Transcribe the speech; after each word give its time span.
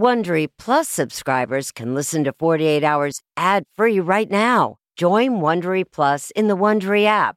Wondery 0.00 0.48
Plus 0.56 0.88
subscribers 0.88 1.70
can 1.70 1.94
listen 1.94 2.24
to 2.24 2.32
48 2.32 2.82
Hours 2.82 3.20
ad-free 3.36 4.00
right 4.00 4.30
now. 4.30 4.76
Join 4.96 5.42
Wondery 5.42 5.84
Plus 5.84 6.30
in 6.30 6.48
the 6.48 6.56
Wondery 6.56 7.04
app. 7.04 7.36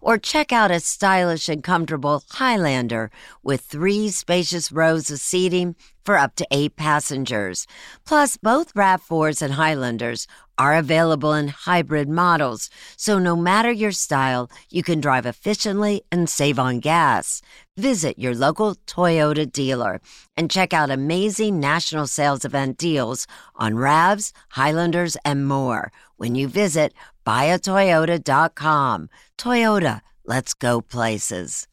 Or 0.00 0.18
check 0.18 0.52
out 0.52 0.70
a 0.70 0.80
stylish 0.80 1.48
and 1.48 1.62
comfortable 1.62 2.22
Highlander 2.30 3.10
with 3.42 3.60
three 3.62 4.08
spacious 4.10 4.72
rows 4.72 5.10
of 5.10 5.20
seating 5.20 5.76
for 6.04 6.18
up 6.18 6.34
to 6.36 6.46
eight 6.50 6.76
passengers. 6.76 7.66
Plus, 8.04 8.36
both 8.36 8.74
RAV4s 8.74 9.42
and 9.42 9.54
Highlanders 9.54 10.26
are 10.58 10.74
available 10.74 11.32
in 11.32 11.48
hybrid 11.48 12.08
models, 12.08 12.70
so 12.96 13.18
no 13.18 13.34
matter 13.34 13.70
your 13.70 13.92
style, 13.92 14.50
you 14.70 14.82
can 14.82 15.00
drive 15.00 15.26
efficiently 15.26 16.02
and 16.12 16.28
save 16.28 16.58
on 16.58 16.80
gas. 16.80 17.40
Visit 17.76 18.18
your 18.18 18.34
local 18.34 18.74
Toyota 18.86 19.50
dealer 19.50 20.00
and 20.36 20.50
check 20.50 20.74
out 20.74 20.90
amazing 20.90 21.58
national 21.58 22.06
sales 22.06 22.44
event 22.44 22.76
deals 22.76 23.26
on 23.56 23.74
RAVs, 23.74 24.32
Highlanders, 24.50 25.16
and 25.24 25.46
more 25.46 25.90
when 26.22 26.36
you 26.36 26.46
visit 26.46 26.94
buyatoyota.com. 27.26 29.10
Toyota, 29.36 30.00
let's 30.24 30.54
go 30.54 30.80
places. 30.80 31.66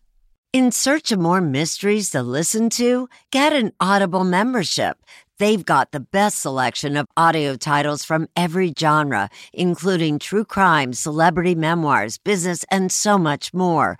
In 0.52 0.72
search 0.72 1.12
of 1.12 1.20
more 1.20 1.40
mysteries 1.40 2.10
to 2.10 2.24
listen 2.24 2.72
to, 2.72 3.08
get 3.30 3.54
an 3.54 3.72
Audible 3.80 4.24
membership. 4.24 4.98
They've 5.38 5.64
got 5.64 5.92
the 5.92 6.00
best 6.00 6.40
selection 6.40 6.98
of 6.98 7.06
audio 7.16 7.56
titles 7.56 8.04
from 8.04 8.28
every 8.36 8.74
genre, 8.78 9.30
including 9.54 10.18
true 10.18 10.46
crime, 10.46 10.94
celebrity 10.94 11.54
memoirs, 11.54 12.18
business, 12.18 12.66
and 12.72 12.92
so 12.92 13.20
much 13.20 13.54
more. 13.54 14.00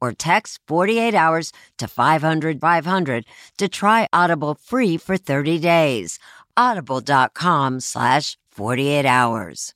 or 0.00 0.12
text 0.12 0.60
48 0.66 1.14
hours 1.14 1.52
to 1.78 1.88
500 1.88 2.60
500 2.60 3.24
to 3.58 3.68
try 3.68 4.08
Audible 4.12 4.54
free 4.54 4.96
for 4.96 5.16
30 5.16 5.58
days. 5.58 6.18
Audible.com 6.56 7.80
slash 7.80 8.38
48 8.50 9.04
hours. 9.04 9.74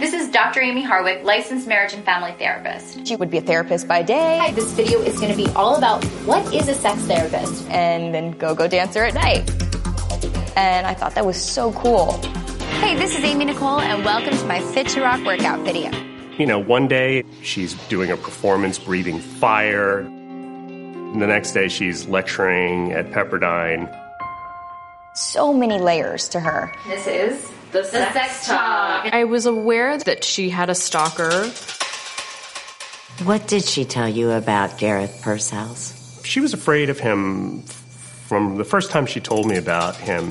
This 0.00 0.12
is 0.12 0.28
Dr. 0.28 0.60
Amie 0.60 0.84
Harwick, 0.84 1.22
licensed 1.22 1.68
marriage 1.68 1.94
and 1.94 2.04
family 2.04 2.32
therapist. 2.32 3.06
She 3.06 3.14
would 3.14 3.30
be 3.30 3.38
a 3.38 3.40
therapist 3.40 3.86
by 3.86 4.02
day. 4.02 4.38
Hi, 4.38 4.50
this 4.50 4.72
video 4.72 5.00
is 5.00 5.18
going 5.18 5.30
to 5.30 5.36
be 5.36 5.48
all 5.54 5.76
about 5.76 6.04
what 6.26 6.52
is 6.52 6.68
a 6.68 6.74
sex 6.74 7.00
therapist 7.02 7.68
and 7.70 8.12
then 8.12 8.32
go-go 8.32 8.66
dancer 8.66 9.04
at 9.04 9.14
night. 9.14 9.48
And 10.56 10.86
I 10.86 10.94
thought 10.94 11.14
that 11.14 11.24
was 11.24 11.40
so 11.40 11.72
cool. 11.72 12.20
Hey, 12.80 12.96
this 12.96 13.16
is 13.16 13.24
Amie 13.24 13.46
Nicole, 13.46 13.80
and 13.80 14.04
welcome 14.04 14.36
to 14.36 14.44
my 14.46 14.60
Fit 14.60 14.88
to 14.88 15.00
Rock 15.00 15.24
workout 15.24 15.60
video. 15.60 15.90
You 16.38 16.46
know, 16.46 16.58
one 16.58 16.88
day 16.88 17.24
she's 17.42 17.74
doing 17.88 18.10
a 18.10 18.16
performance 18.16 18.78
breathing 18.78 19.20
fire. 19.20 20.00
And 20.00 21.22
the 21.22 21.26
next 21.26 21.52
day 21.52 21.68
she's 21.68 22.06
lecturing 22.06 22.92
at 22.92 23.10
Pepperdine. 23.12 23.88
So 25.14 25.54
many 25.54 25.78
layers 25.78 26.28
to 26.30 26.40
her. 26.40 26.72
This 26.88 27.06
is 27.06 27.50
the, 27.72 27.78
the 27.78 27.84
sex, 27.84 28.12
sex 28.12 28.46
talk. 28.48 29.06
I 29.12 29.24
was 29.24 29.46
aware 29.46 29.96
that 29.98 30.24
she 30.24 30.50
had 30.50 30.68
a 30.68 30.74
stalker. 30.74 31.48
What 33.24 33.46
did 33.46 33.64
she 33.64 33.84
tell 33.84 34.08
you 34.08 34.32
about 34.32 34.78
Gareth 34.78 35.20
Pursehouse? 35.22 36.20
She 36.24 36.40
was 36.40 36.52
afraid 36.52 36.90
of 36.90 36.98
him 36.98 37.62
from 37.62 38.56
the 38.56 38.64
first 38.64 38.90
time 38.90 39.06
she 39.06 39.20
told 39.20 39.46
me 39.46 39.56
about 39.56 39.96
him. 39.96 40.28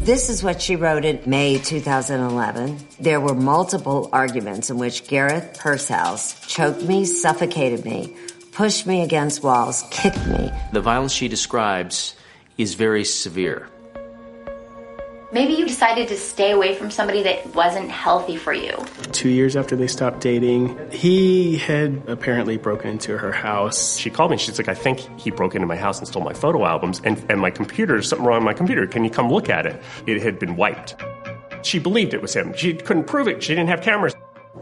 This 0.00 0.30
is 0.30 0.44
what 0.44 0.62
she 0.62 0.76
wrote 0.76 1.04
in 1.04 1.20
May 1.26 1.58
2011. 1.58 2.78
There 3.00 3.20
were 3.20 3.34
multiple 3.34 4.08
arguments 4.12 4.70
in 4.70 4.78
which 4.78 5.08
Gareth 5.08 5.58
Pursehouse 5.58 6.38
choked 6.46 6.82
me, 6.82 7.04
suffocated 7.04 7.84
me, 7.84 8.16
pushed 8.52 8.86
me 8.86 9.02
against 9.02 9.42
walls, 9.42 9.84
kicked 9.90 10.24
me. 10.26 10.52
The 10.72 10.80
violence 10.80 11.12
she 11.12 11.26
describes 11.26 12.14
is 12.56 12.74
very 12.74 13.04
severe. 13.04 13.68
Maybe 15.30 15.52
you 15.52 15.66
decided 15.66 16.08
to 16.08 16.16
stay 16.16 16.52
away 16.52 16.74
from 16.74 16.90
somebody 16.90 17.22
that 17.24 17.54
wasn't 17.54 17.90
healthy 17.90 18.38
for 18.38 18.54
you. 18.54 18.72
Two 19.12 19.28
years 19.28 19.56
after 19.56 19.76
they 19.76 19.86
stopped 19.86 20.20
dating, 20.20 20.78
he 20.90 21.58
had 21.58 22.02
apparently 22.06 22.56
broken 22.56 22.88
into 22.92 23.18
her 23.18 23.30
house. 23.30 23.98
She 23.98 24.08
called 24.08 24.30
me. 24.30 24.38
She's 24.38 24.56
like, 24.56 24.68
I 24.68 24.74
think 24.74 25.00
he 25.20 25.30
broke 25.30 25.54
into 25.54 25.66
my 25.66 25.76
house 25.76 25.98
and 25.98 26.08
stole 26.08 26.22
my 26.22 26.32
photo 26.32 26.64
albums 26.64 27.02
and, 27.04 27.22
and 27.30 27.40
my 27.40 27.50
computer. 27.50 27.92
There's 27.92 28.08
something 28.08 28.26
wrong 28.26 28.38
with 28.38 28.46
my 28.46 28.54
computer. 28.54 28.86
Can 28.86 29.04
you 29.04 29.10
come 29.10 29.30
look 29.30 29.50
at 29.50 29.66
it? 29.66 29.82
It 30.06 30.22
had 30.22 30.38
been 30.38 30.56
wiped. 30.56 30.96
She 31.62 31.78
believed 31.78 32.14
it 32.14 32.22
was 32.22 32.34
him. 32.34 32.54
She 32.54 32.72
couldn't 32.72 33.04
prove 33.04 33.28
it. 33.28 33.42
She 33.42 33.54
didn't 33.54 33.68
have 33.68 33.82
cameras. 33.82 34.14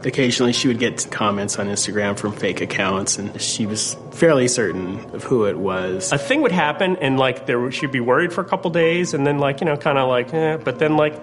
Occasionally, 0.03 0.53
she 0.53 0.67
would 0.67 0.79
get 0.79 1.07
comments 1.11 1.57
on 1.57 1.67
Instagram 1.67 2.17
from 2.17 2.33
fake 2.33 2.61
accounts, 2.61 3.17
and 3.17 3.39
she 3.41 3.65
was 3.65 3.95
fairly 4.11 4.47
certain 4.47 4.99
of 5.13 5.23
who 5.23 5.45
it 5.45 5.57
was. 5.57 6.11
A 6.11 6.17
thing 6.17 6.41
would 6.41 6.51
happen, 6.51 6.97
and 6.97 7.17
like 7.17 7.45
there, 7.45 7.71
she'd 7.71 7.91
be 7.91 7.99
worried 7.99 8.31
for 8.31 8.41
a 8.41 8.45
couple 8.45 8.69
days, 8.69 9.13
and 9.13 9.25
then 9.25 9.39
like 9.39 9.59
you 9.59 9.65
know, 9.65 9.75
kind 9.75 9.97
of 9.97 10.07
like, 10.07 10.33
eh, 10.33 10.57
but 10.57 10.79
then 10.79 10.97
like, 10.97 11.19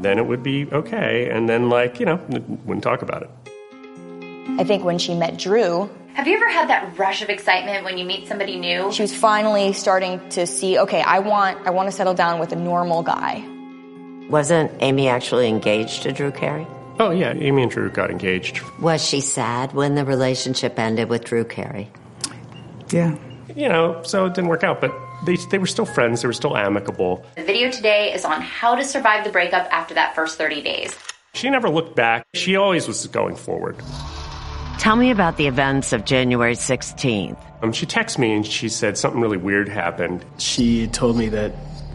then 0.00 0.18
it 0.18 0.26
would 0.26 0.42
be 0.42 0.66
okay, 0.72 1.28
and 1.30 1.48
then 1.48 1.68
like 1.68 1.98
you 1.98 2.06
know, 2.06 2.16
wouldn't 2.64 2.84
talk 2.84 3.02
about 3.02 3.22
it. 3.22 3.30
I 4.56 4.64
think 4.64 4.84
when 4.84 4.98
she 4.98 5.14
met 5.14 5.36
Drew, 5.36 5.90
have 6.14 6.28
you 6.28 6.36
ever 6.36 6.48
had 6.48 6.68
that 6.68 6.96
rush 6.96 7.22
of 7.22 7.28
excitement 7.28 7.84
when 7.84 7.98
you 7.98 8.04
meet 8.04 8.28
somebody 8.28 8.56
new? 8.56 8.92
She 8.92 9.02
was 9.02 9.12
finally 9.12 9.72
starting 9.72 10.26
to 10.30 10.46
see, 10.46 10.78
okay, 10.78 11.02
I 11.02 11.18
want, 11.18 11.66
I 11.66 11.70
want 11.70 11.88
to 11.88 11.92
settle 11.92 12.14
down 12.14 12.38
with 12.38 12.52
a 12.52 12.56
normal 12.56 13.02
guy. 13.02 13.44
Wasn't 14.30 14.70
Amie 14.80 15.08
actually 15.08 15.48
engaged 15.48 16.04
to 16.04 16.12
Drew 16.12 16.30
Carey? 16.30 16.68
Oh, 17.00 17.10
yeah, 17.10 17.30
Amie 17.32 17.62
and 17.62 17.70
Drew 17.70 17.90
got 17.90 18.10
engaged. 18.10 18.60
Was 18.80 19.04
she 19.04 19.20
sad 19.20 19.72
when 19.72 19.96
the 19.96 20.04
relationship 20.04 20.78
ended 20.78 21.08
with 21.08 21.24
Drew 21.24 21.44
Carey? 21.44 21.90
Yeah. 22.90 23.16
You 23.54 23.68
know, 23.68 24.02
so 24.04 24.26
it 24.26 24.34
didn't 24.34 24.48
work 24.48 24.62
out, 24.62 24.80
but 24.80 24.92
they, 25.26 25.36
they 25.50 25.58
were 25.58 25.66
still 25.66 25.86
friends, 25.86 26.22
they 26.22 26.28
were 26.28 26.32
still 26.32 26.56
amicable. 26.56 27.24
The 27.36 27.44
video 27.44 27.70
today 27.70 28.12
is 28.12 28.24
on 28.24 28.40
how 28.40 28.74
to 28.74 28.84
survive 28.84 29.24
the 29.24 29.30
breakup 29.30 29.66
after 29.72 29.94
that 29.94 30.14
first 30.14 30.38
30 30.38 30.62
days. 30.62 30.96
She 31.34 31.50
never 31.50 31.68
looked 31.68 31.96
back, 31.96 32.26
she 32.34 32.56
always 32.56 32.86
was 32.86 33.06
going 33.08 33.36
forward. 33.36 33.76
Tell 34.78 34.96
me 34.96 35.10
about 35.10 35.36
the 35.36 35.46
events 35.46 35.92
of 35.92 36.04
January 36.04 36.54
16th. 36.54 37.38
Um, 37.62 37.72
she 37.72 37.86
texted 37.86 38.18
me 38.18 38.34
and 38.34 38.46
she 38.46 38.68
said 38.68 38.98
something 38.98 39.20
really 39.20 39.36
weird 39.36 39.68
happened. 39.68 40.24
She 40.38 40.86
told 40.88 41.16
me 41.16 41.28
that 41.30 41.54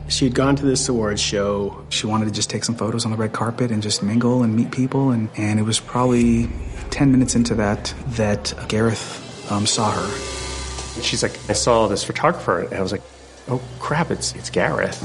she 0.10 0.26
had 0.26 0.34
gone 0.34 0.56
to 0.56 0.66
this 0.66 0.90
awards 0.90 1.22
show. 1.22 1.86
She 1.90 2.08
wanted 2.08 2.26
to 2.26 2.32
just 2.32 2.50
take 2.50 2.64
some 2.64 2.76
photos 2.76 3.06
on 3.06 3.12
the 3.12 3.18
red 3.18 3.32
carpet 3.32 3.72
and 3.72 3.82
just 3.82 4.02
mingle 4.02 4.44
and 4.44 4.56
meet 4.56 4.72
people. 4.72 5.12
And, 5.12 5.30
and 5.38 5.60
it 5.60 5.64
was 5.64 5.80
probably 5.80 6.50
10 6.90 7.12
minutes 7.12 7.36
into 7.36 7.56
that 7.56 7.94
that 8.08 8.54
Gareth 8.68 9.52
um, 9.52 9.66
saw 9.66 9.92
her. 9.92 11.02
She's 11.02 11.22
like, 11.24 11.38
I 11.50 11.54
saw 11.54 11.88
this 11.88 12.04
photographer. 12.04 12.62
And 12.62 12.74
I 12.74 12.82
was 12.82 12.92
like, 12.92 13.04
oh 13.48 13.62
crap, 13.80 14.10
it's, 14.10 14.34
it's 14.36 14.50
Gareth. 14.50 15.00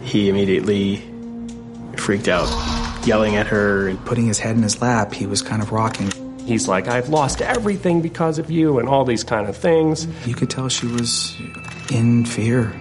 He 0.00 0.28
immediately 0.28 1.02
freaked 1.96 2.28
out, 2.28 2.48
yelling 3.06 3.34
at 3.34 3.48
her 3.48 3.88
and 3.88 4.04
putting 4.06 4.26
his 4.26 4.38
head 4.38 4.56
in 4.56 4.62
his 4.62 4.80
lap. 4.80 5.12
He 5.12 5.26
was 5.26 5.42
kind 5.42 5.62
of 5.62 5.72
rocking. 5.72 6.10
He's 6.46 6.68
like, 6.68 6.86
I've 6.86 7.08
lost 7.08 7.42
everything 7.42 8.02
because 8.02 8.38
of 8.38 8.52
you, 8.52 8.78
and 8.78 8.88
all 8.88 9.04
these 9.04 9.24
kind 9.24 9.48
of 9.48 9.56
things. 9.56 10.06
You 10.28 10.34
could 10.34 10.48
tell 10.48 10.68
she 10.68 10.86
was 10.86 11.36
in 11.90 12.24
fear. 12.24 12.72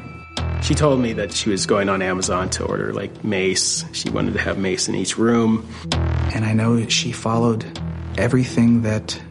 She 0.66 0.74
told 0.74 1.00
me 1.00 1.14
that 1.14 1.32
she 1.32 1.52
was 1.52 1.68
going 1.68 1.90
on 1.90 2.02
Amazon 2.02 2.50
to 2.50 2.66
order 2.66 2.92
like 2.92 3.24
mace. 3.24 3.86
She 3.92 4.10
wanted 4.10 4.34
to 4.34 4.40
have 4.40 4.58
mace 4.58 4.88
in 4.88 4.96
each 4.96 5.16
room. 5.16 5.70
And 6.34 6.44
I 6.44 6.54
know 6.54 6.78
that 6.78 6.92
she 6.92 7.12
followed 7.12 7.64
everything 8.18 8.82
that 8.82 9.22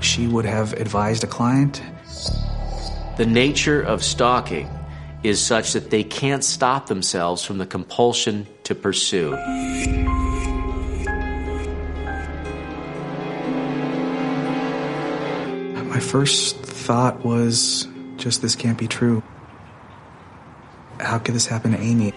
she 0.00 0.26
would 0.26 0.46
have 0.46 0.72
advised 0.72 1.24
a 1.24 1.26
client. 1.26 1.82
The 3.18 3.26
nature 3.26 3.82
of 3.82 4.02
stalking 4.02 4.66
is 5.22 5.44
such 5.44 5.74
that 5.74 5.90
they 5.90 6.04
can't 6.04 6.42
stop 6.42 6.86
themselves 6.86 7.44
from 7.44 7.58
the 7.58 7.66
compulsion 7.66 8.46
to 8.62 8.74
pursue. 8.74 9.32
My 15.84 16.00
first 16.00 16.56
thought 16.60 17.26
was 17.26 17.86
just 18.16 18.40
this 18.40 18.56
can't 18.56 18.78
be 18.78 18.88
true. 18.88 19.22
How 21.00 21.18
could 21.18 21.34
this 21.34 21.46
happen 21.46 21.72
to 21.72 21.78
Amie? 21.78 22.12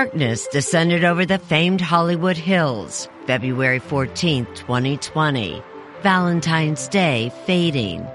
Darkness 0.00 0.46
descended 0.46 1.04
over 1.04 1.26
the 1.26 1.36
famed 1.36 1.82
Hollywood 1.82 2.38
Hills, 2.38 3.06
February 3.26 3.80
14, 3.80 4.46
2020. 4.54 5.62
Valentine's 6.00 6.88
Day 6.88 7.30
fading. 7.44 8.06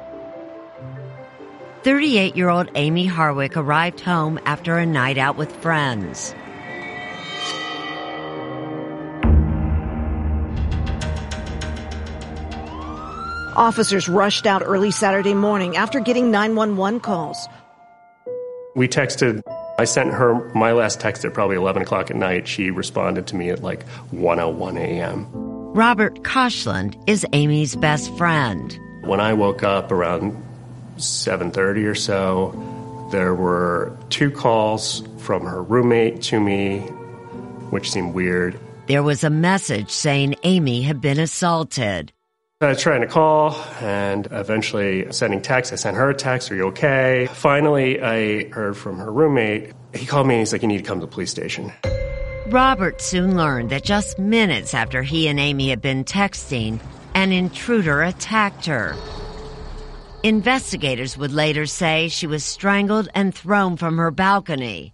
38 1.83 2.35
year 2.35 2.49
old 2.49 2.71
Amie 2.73 3.07
Harwick 3.07 3.55
arrived 3.55 3.99
home 3.99 4.39
after 4.47 4.79
a 4.79 4.85
night 4.87 5.19
out 5.19 5.37
with 5.37 5.55
friends. 5.57 6.33
Officers 13.55 14.09
rushed 14.09 14.47
out 14.47 14.63
early 14.65 14.89
Saturday 14.89 15.35
morning 15.35 15.77
after 15.77 15.99
getting 15.99 16.31
911 16.31 17.01
calls. 17.01 17.47
We 18.75 18.87
texted. 18.87 19.43
I 19.77 19.83
sent 19.83 20.13
her 20.13 20.35
my 20.53 20.71
last 20.71 21.01
text 21.01 21.25
at 21.25 21.33
probably 21.33 21.57
11 21.57 21.81
o'clock 21.81 22.09
at 22.09 22.15
night. 22.15 22.47
She 22.47 22.71
responded 22.71 23.27
to 23.27 23.35
me 23.35 23.49
at 23.49 23.61
like 23.61 23.85
1:01 24.13 24.77
a.m. 24.79 25.27
Robert 25.73 26.23
Koshland 26.23 26.95
is 27.07 27.25
Amie's 27.33 27.75
best 27.75 28.15
friend. 28.17 28.79
When 29.01 29.19
I 29.19 29.33
woke 29.33 29.63
up 29.63 29.91
around 29.91 30.41
7:30 30.97 31.85
or 31.85 31.95
so, 31.95 32.53
there 33.11 33.35
were 33.35 33.97
two 34.09 34.31
calls 34.31 35.03
from 35.17 35.43
her 35.43 35.61
roommate 35.61 36.21
to 36.23 36.39
me, 36.39 36.79
which 37.69 37.91
seemed 37.91 38.13
weird. 38.13 38.57
There 38.87 39.03
was 39.03 39.23
a 39.23 39.29
message 39.29 39.89
saying 39.89 40.35
Amie 40.43 40.83
had 40.83 41.01
been 41.01 41.19
assaulted. 41.19 42.13
I 42.65 42.69
was 42.69 42.81
trying 42.81 43.01
to 43.01 43.07
call 43.07 43.55
and 43.79 44.27
eventually 44.31 45.11
sending 45.11 45.41
texts. 45.41 45.71
I 45.71 45.75
sent 45.75 45.97
her 45.97 46.09
a 46.09 46.15
text, 46.15 46.51
Are 46.51 46.55
you 46.55 46.67
okay? 46.67 47.27
Finally, 47.31 48.01
I 48.01 48.49
heard 48.49 48.75
from 48.75 48.97
her 48.97 49.11
roommate. 49.11 49.71
He 49.93 50.07
called 50.07 50.25
me 50.25 50.33
and 50.33 50.39
he's 50.39 50.51
like, 50.51 50.63
You 50.63 50.67
need 50.67 50.79
to 50.79 50.83
come 50.83 50.99
to 50.99 51.05
the 51.05 51.11
police 51.11 51.29
station. 51.29 51.71
Robert 52.47 53.01
soon 53.01 53.37
learned 53.37 53.69
that 53.69 53.83
just 53.83 54.17
minutes 54.17 54.73
after 54.73 55.03
he 55.03 55.27
and 55.27 55.39
Amie 55.39 55.69
had 55.69 55.81
been 55.81 56.03
texting, 56.03 56.79
an 57.13 57.31
intruder 57.31 58.01
attacked 58.01 58.65
her. 58.65 58.95
Investigators 60.23 61.17
would 61.17 61.31
later 61.31 61.67
say 61.67 62.07
she 62.07 62.25
was 62.25 62.43
strangled 62.43 63.07
and 63.13 63.33
thrown 63.33 63.77
from 63.77 63.97
her 63.99 64.09
balcony. 64.09 64.91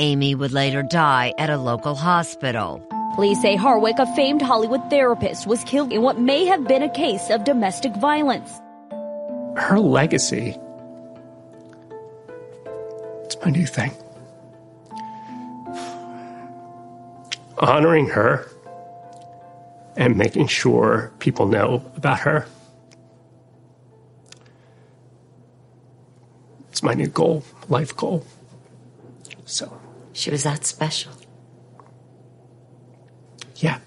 Amie 0.00 0.34
would 0.34 0.52
later 0.52 0.82
die 0.82 1.34
at 1.38 1.50
a 1.50 1.56
local 1.56 1.94
hospital. 1.94 2.84
Police 3.14 3.42
say 3.42 3.56
Harwick, 3.56 3.98
a 3.98 4.06
famed 4.16 4.40
Hollywood 4.40 4.88
therapist, 4.88 5.46
was 5.46 5.62
killed 5.64 5.92
in 5.92 6.00
what 6.00 6.18
may 6.18 6.46
have 6.46 6.66
been 6.66 6.82
a 6.82 6.88
case 6.88 7.28
of 7.28 7.44
domestic 7.44 7.94
violence. 7.96 8.50
Her 9.56 9.78
legacy. 9.78 10.56
It's 13.24 13.36
my 13.44 13.50
new 13.50 13.66
thing. 13.66 13.92
Honoring 17.58 18.08
her 18.08 18.48
and 19.96 20.16
making 20.16 20.46
sure 20.46 21.12
people 21.18 21.46
know 21.46 21.84
about 21.96 22.20
her. 22.20 22.46
It's 26.70 26.82
my 26.82 26.94
new 26.94 27.08
goal, 27.08 27.44
life 27.68 27.94
goal. 27.94 28.24
So. 29.44 29.78
She 30.14 30.30
was 30.30 30.44
that 30.44 30.64
special. 30.64 31.12
Yeah. 33.62 33.78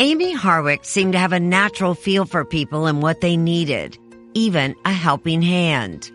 Amie 0.00 0.34
Harwick 0.34 0.84
seemed 0.84 1.12
to 1.12 1.18
have 1.18 1.32
a 1.32 1.40
natural 1.40 1.94
feel 1.94 2.24
for 2.24 2.44
people 2.44 2.86
and 2.86 3.00
what 3.00 3.20
they 3.20 3.36
needed, 3.36 3.96
even 4.34 4.74
a 4.84 4.92
helping 4.92 5.40
hand. 5.40 6.10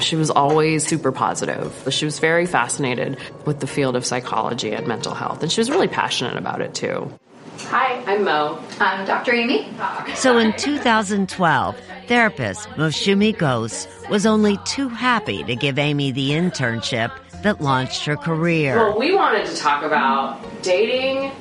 She 0.00 0.16
was 0.16 0.30
always 0.30 0.86
super 0.86 1.12
positive. 1.12 1.86
She 1.90 2.04
was 2.04 2.18
very 2.18 2.46
fascinated 2.46 3.16
with 3.46 3.60
the 3.60 3.66
field 3.66 3.96
of 3.96 4.04
psychology 4.04 4.72
and 4.72 4.86
mental 4.86 5.14
health, 5.14 5.42
and 5.42 5.50
she 5.50 5.60
was 5.60 5.70
really 5.70 5.88
passionate 5.88 6.36
about 6.36 6.60
it 6.60 6.74
too. 6.74 7.10
Hi, 7.70 8.02
I'm 8.06 8.24
Mo. 8.24 8.62
I'm 8.80 9.06
Dr. 9.06 9.32
Amie. 9.34 9.68
So 10.14 10.38
in 10.38 10.52
2012, 10.54 11.76
therapist 12.06 12.68
Moushumi 12.70 13.36
Ghose 13.36 13.88
was 14.10 14.26
only 14.26 14.56
too 14.64 14.88
happy 14.88 15.42
to 15.44 15.56
give 15.56 15.78
Amie 15.78 16.12
the 16.12 16.30
internship 16.30 17.10
that 17.42 17.60
launched 17.60 18.04
her 18.04 18.16
career. 18.16 18.76
Well, 18.76 18.98
we 18.98 19.14
wanted 19.14 19.46
to 19.46 19.56
talk 19.56 19.82
about 19.82 20.40
dating 20.62 21.32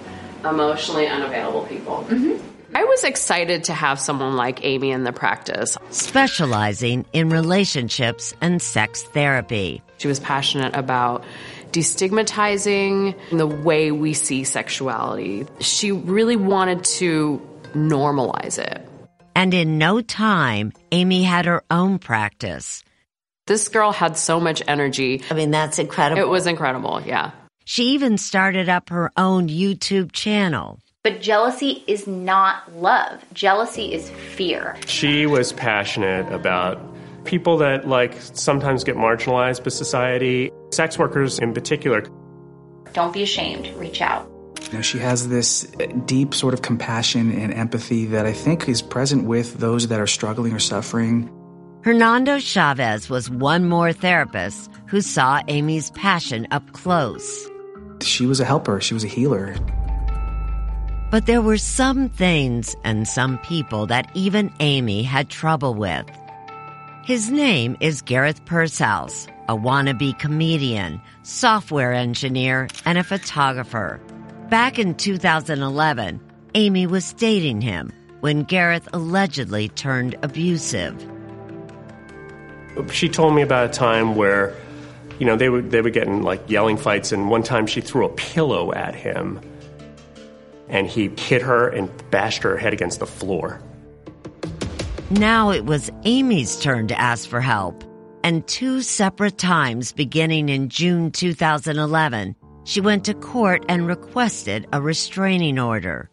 emotionally 0.44 1.08
unavailable 1.08 1.64
people. 1.64 2.06
Mm-hmm. 2.10 2.44
I 2.76 2.84
was 2.84 3.04
excited 3.04 3.64
to 3.66 3.74
have 3.74 4.00
someone 4.00 4.36
like 4.36 4.64
Amie 4.64 4.92
in 4.92 5.04
the 5.04 5.14
practice. 5.14 5.78
Specializing 5.90 7.06
in 7.14 7.30
relationships 7.30 8.34
and 8.42 8.62
sex 8.62 9.04
therapy. 9.04 9.82
She 9.98 10.08
was 10.08 10.20
passionate 10.20 10.76
about 10.76 11.24
destigmatizing 11.72 13.16
the 13.32 13.48
way 13.48 13.92
we 13.92 14.14
see 14.14 14.44
sexuality. 14.44 15.46
She 15.60 15.92
really 15.92 16.36
wanted 16.36 16.84
to 16.84 17.42
normalize 17.74 18.60
it. 18.60 18.88
And 19.36 19.54
in 19.54 19.78
no 19.78 20.02
time, 20.02 20.74
Amie 20.92 21.24
had 21.24 21.46
her 21.46 21.64
own 21.70 22.00
practice. 22.00 22.84
This 23.48 23.70
girl 23.70 23.94
had 23.94 24.18
so 24.18 24.40
much 24.40 24.62
energy. 24.68 25.24
I 25.32 25.34
mean, 25.34 25.52
that's 25.52 25.80
incredible. 25.80 26.22
It 26.22 26.28
was 26.28 26.46
incredible, 26.46 27.02
yeah. 27.02 27.32
She 27.64 27.92
even 27.92 28.18
started 28.18 28.70
up 28.70 28.90
her 28.90 29.12
own 29.18 29.48
YouTube 29.48 30.12
channel. 30.12 30.80
But 31.04 31.22
jealousy 31.22 31.84
is 31.88 32.08
not 32.08 32.76
love. 32.76 33.24
Jealousy 33.34 33.94
is 33.94 34.10
fear. 34.10 34.76
She 34.86 35.26
was 35.26 35.54
passionate 35.54 36.30
about 36.32 36.78
people 37.24 37.58
that 37.58 37.88
like 37.88 38.14
sometimes 38.20 38.84
get 38.84 38.98
marginalized 38.98 39.64
by 39.64 39.70
society, 39.70 40.52
sex 40.74 41.00
workers 41.00 41.40
in 41.40 41.54
particular. 41.54 42.04
Don't 42.92 43.14
be 43.14 43.24
ashamed. 43.24 43.68
Reach 43.78 44.02
out. 44.02 44.30
You 44.72 44.74
know, 44.74 44.82
she 44.82 44.98
has 44.98 45.30
this 45.30 45.62
deep 46.06 46.34
sort 46.34 46.54
of 46.54 46.62
compassion 46.62 47.32
and 47.32 47.54
empathy 47.54 48.06
that 48.08 48.26
I 48.26 48.34
think 48.34 48.68
is 48.68 48.82
present 48.82 49.24
with 49.24 49.60
those 49.60 49.88
that 49.88 50.02
are 50.02 50.08
struggling 50.08 50.52
or 50.52 50.60
suffering. 50.60 51.32
Hernando 51.88 52.38
Chavez 52.38 53.10
was 53.10 53.30
one 53.30 53.70
more 53.70 53.94
therapist 53.94 54.70
who 54.88 55.00
saw 55.00 55.42
Amie's 55.48 55.90
passion 55.92 56.46
up 56.52 56.74
close. 56.74 57.50
She 58.02 58.26
was 58.26 58.42
a 58.42 58.44
helper, 58.44 58.82
she 58.82 58.94
was 58.94 59.06
a 59.06 59.08
healer. 59.08 59.56
But 61.10 61.28
there 61.28 61.42
were 61.42 61.58
some 61.58 62.10
things 62.10 62.76
and 62.84 63.08
some 63.08 63.38
people 63.38 63.86
that 63.86 64.12
even 64.14 64.52
Amie 64.60 65.04
had 65.04 65.30
trouble 65.30 65.76
with. 65.76 66.06
His 67.06 67.32
name 67.32 67.78
is 67.80 68.02
Gareth 68.02 68.44
Pursehouse, 68.44 69.26
a 69.48 69.56
wannabe 69.56 70.20
comedian, 70.20 71.00
software 71.24 71.94
engineer, 71.94 72.68
and 72.84 72.98
a 72.98 73.04
photographer. 73.06 74.02
Back 74.50 74.78
in 74.78 74.94
2011, 74.94 76.20
Amie 76.54 76.86
was 76.86 77.14
dating 77.14 77.62
him 77.62 77.94
when 78.20 78.44
Gareth 78.44 78.90
allegedly 78.92 79.70
turned 79.70 80.18
abusive. 80.22 81.17
She 82.92 83.10
told 83.10 83.36
me 83.36 83.42
about 83.42 83.70
a 83.70 83.74
time 83.74 84.16
where, 84.16 84.56
you 85.20 85.26
know, 85.26 85.36
they 85.36 85.50
would 85.50 85.72
they 85.72 85.82
would 85.82 85.94
get 85.94 86.08
in 86.08 86.24
like 86.24 86.50
yelling 86.50 86.78
fights, 86.78 87.12
and 87.12 87.30
one 87.30 87.44
time 87.44 87.68
she 87.68 87.82
threw 87.82 88.06
a 88.06 88.10
pillow 88.10 88.74
at 88.74 88.96
him, 88.96 89.42
and 90.70 90.88
he 90.88 91.10
hit 91.18 91.42
her 91.42 91.68
and 91.68 91.90
bashed 92.12 92.44
her 92.44 92.58
head 92.58 92.74
against 92.74 93.00
the 93.00 93.08
floor. 93.08 93.62
Now 95.10 95.52
it 95.52 95.66
was 95.66 95.90
Amie's 96.06 96.60
turn 96.60 96.88
to 96.88 97.00
ask 97.00 97.30
for 97.30 97.40
help. 97.40 97.84
And 98.24 98.46
two 98.46 98.82
separate 98.82 99.38
times 99.38 99.94
beginning 99.94 100.50
in 100.50 100.68
June 100.68 101.12
2011, 101.12 102.36
she 102.66 102.82
went 102.82 103.06
to 103.06 103.14
court 103.14 103.64
and 103.70 103.88
requested 103.88 104.68
a 104.74 104.82
restraining 104.82 105.60
order. 105.60 106.10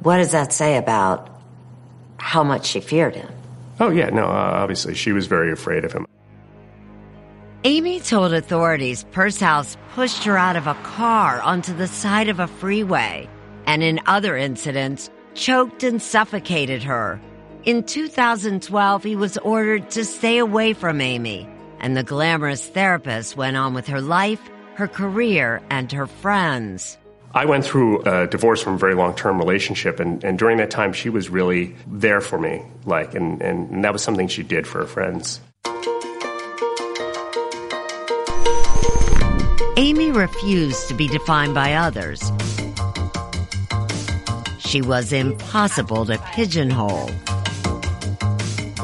What 0.00 0.16
does 0.16 0.32
that 0.32 0.52
say 0.52 0.76
about 0.76 1.30
how 2.18 2.42
much 2.42 2.66
she 2.66 2.80
feared 2.80 3.14
him? 3.14 3.32
Oh, 3.80 3.90
yeah, 3.90 4.10
no, 4.10 4.24
uh, 4.24 4.60
obviously, 4.62 4.94
she 4.94 5.12
was 5.12 5.26
very 5.26 5.50
afraid 5.52 5.84
of 5.84 5.92
him. 5.92 6.06
Amie 7.64 8.00
told 8.00 8.32
authorities 8.34 9.04
Pursehouse 9.10 9.76
pushed 9.94 10.24
her 10.24 10.36
out 10.36 10.56
of 10.56 10.66
a 10.66 10.74
car 10.74 11.40
onto 11.40 11.74
the 11.74 11.86
side 11.86 12.28
of 12.28 12.38
a 12.38 12.46
freeway, 12.46 13.28
and 13.66 13.82
in 13.82 14.00
other 14.06 14.36
incidents, 14.36 15.10
choked 15.34 15.82
and 15.82 16.00
suffocated 16.00 16.82
her. 16.82 17.20
In 17.64 17.82
2012, 17.82 19.02
he 19.02 19.16
was 19.16 19.38
ordered 19.38 19.90
to 19.92 20.04
stay 20.04 20.38
away 20.38 20.74
from 20.74 21.00
Amie, 21.00 21.48
and 21.80 21.96
the 21.96 22.02
glamorous 22.02 22.68
therapist 22.68 23.36
went 23.36 23.56
on 23.56 23.72
with 23.72 23.86
her 23.86 24.02
life, 24.02 24.40
her 24.74 24.86
career, 24.86 25.62
and 25.70 25.90
her 25.90 26.06
friends. 26.06 26.98
I 27.36 27.46
went 27.46 27.64
through 27.64 28.02
a 28.02 28.28
divorce 28.28 28.62
from 28.62 28.74
a 28.74 28.78
very 28.78 28.94
long 28.94 29.16
term 29.16 29.38
relationship, 29.38 29.98
and, 29.98 30.22
and 30.22 30.38
during 30.38 30.58
that 30.58 30.70
time, 30.70 30.92
she 30.92 31.10
was 31.10 31.28
really 31.28 31.74
there 31.88 32.20
for 32.20 32.38
me. 32.38 32.62
Like, 32.84 33.16
and, 33.16 33.42
and, 33.42 33.68
and 33.70 33.84
that 33.84 33.92
was 33.92 34.02
something 34.02 34.28
she 34.28 34.44
did 34.44 34.68
for 34.68 34.78
her 34.78 34.86
friends. 34.86 35.40
Amie 39.76 40.12
refused 40.12 40.86
to 40.88 40.94
be 40.94 41.08
defined 41.08 41.56
by 41.56 41.74
others. 41.74 42.22
She 44.60 44.80
was 44.80 45.12
impossible 45.12 46.06
to 46.06 46.18
pigeonhole. 46.18 47.10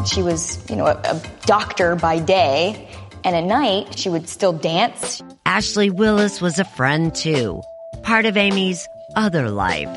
She 0.07 0.25
was, 0.25 0.69
you 0.69 0.75
know, 0.75 0.87
a, 0.87 1.01
a 1.05 1.23
doctor 1.47 1.95
by 1.95 2.19
day, 2.19 2.89
and 3.23 3.37
at 3.37 3.45
night 3.45 3.97
she 3.97 4.09
would 4.09 4.29
still 4.29 4.53
dance. 4.53 5.23
Ashley 5.47 5.91
Willis 5.91 6.41
was 6.41 6.59
a 6.59 6.65
friend 6.65 7.15
too, 7.15 7.63
part 8.03 8.27
of 8.27 8.37
Amie's 8.37 8.89
other 9.17 9.51
life. 9.51 9.89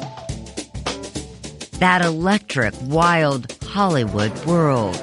That 1.80 2.02
electric, 2.04 2.74
wild 2.84 3.52
Hollywood 3.64 4.32
world. 4.46 4.96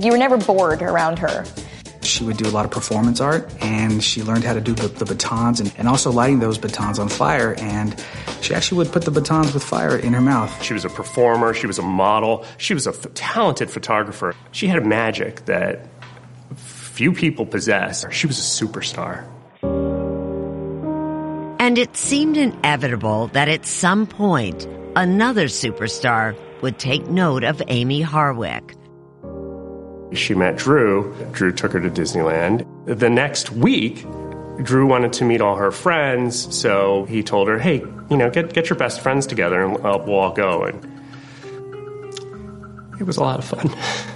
You 0.00 0.12
were 0.12 0.18
never 0.18 0.36
bored 0.36 0.82
around 0.82 1.18
her. 1.18 1.44
She 2.02 2.24
would 2.24 2.36
do 2.36 2.48
a 2.48 2.50
lot 2.50 2.64
of 2.64 2.70
performance 2.70 3.20
art, 3.20 3.52
and 3.62 4.02
she 4.02 4.22
learned 4.22 4.44
how 4.44 4.54
to 4.54 4.60
do 4.60 4.72
the, 4.72 4.88
the 4.88 5.04
batons 5.04 5.60
and, 5.60 5.72
and 5.76 5.88
also 5.88 6.12
lighting 6.12 6.38
those 6.38 6.58
batons 6.58 6.98
on 6.98 7.08
fire. 7.08 7.54
And 7.58 8.02
she 8.40 8.54
actually 8.54 8.78
would 8.78 8.92
put 8.92 9.04
the 9.04 9.10
batons 9.10 9.52
with 9.52 9.62
fire 9.62 9.96
in 9.96 10.12
her 10.12 10.20
mouth. 10.20 10.62
She 10.62 10.72
was 10.72 10.84
a 10.84 10.88
performer, 10.88 11.52
she 11.52 11.66
was 11.66 11.78
a 11.78 11.82
model, 11.82 12.44
she 12.58 12.74
was 12.74 12.86
a 12.86 12.90
f- 12.90 13.06
talented 13.14 13.70
photographer. 13.70 14.34
She 14.52 14.66
had 14.66 14.78
a 14.78 14.84
magic 14.84 15.46
that 15.46 15.86
few 16.54 17.12
people 17.12 17.44
possess. 17.44 18.04
She 18.12 18.26
was 18.26 18.38
a 18.38 18.64
superstar. 18.64 19.26
And 21.66 21.78
it 21.78 21.96
seemed 21.96 22.36
inevitable 22.36 23.26
that 23.32 23.48
at 23.48 23.66
some 23.66 24.06
point, 24.06 24.68
another 24.94 25.46
superstar 25.46 26.38
would 26.62 26.78
take 26.78 27.08
note 27.08 27.42
of 27.42 27.60
Amie 27.66 28.04
Harwick. 28.04 28.76
She 30.16 30.32
met 30.36 30.58
Drew. 30.58 31.12
Drew 31.32 31.50
took 31.50 31.72
her 31.72 31.80
to 31.80 31.90
Disneyland. 31.90 32.64
The 32.86 33.10
next 33.10 33.50
week, 33.50 34.06
Drew 34.62 34.86
wanted 34.86 35.12
to 35.14 35.24
meet 35.24 35.40
all 35.40 35.56
her 35.56 35.72
friends, 35.72 36.54
so 36.54 37.04
he 37.06 37.24
told 37.24 37.48
her, 37.48 37.58
"Hey, 37.58 37.82
you 38.10 38.16
know, 38.16 38.30
get 38.30 38.52
get 38.52 38.70
your 38.70 38.78
best 38.78 39.00
friends 39.00 39.26
together, 39.26 39.60
and 39.60 39.72
we'll 39.82 40.20
all 40.20 40.30
go." 40.30 40.62
And 40.62 40.86
it 43.00 43.02
was 43.08 43.16
a 43.16 43.22
lot 43.22 43.40
of 43.40 43.44
fun. 43.44 43.74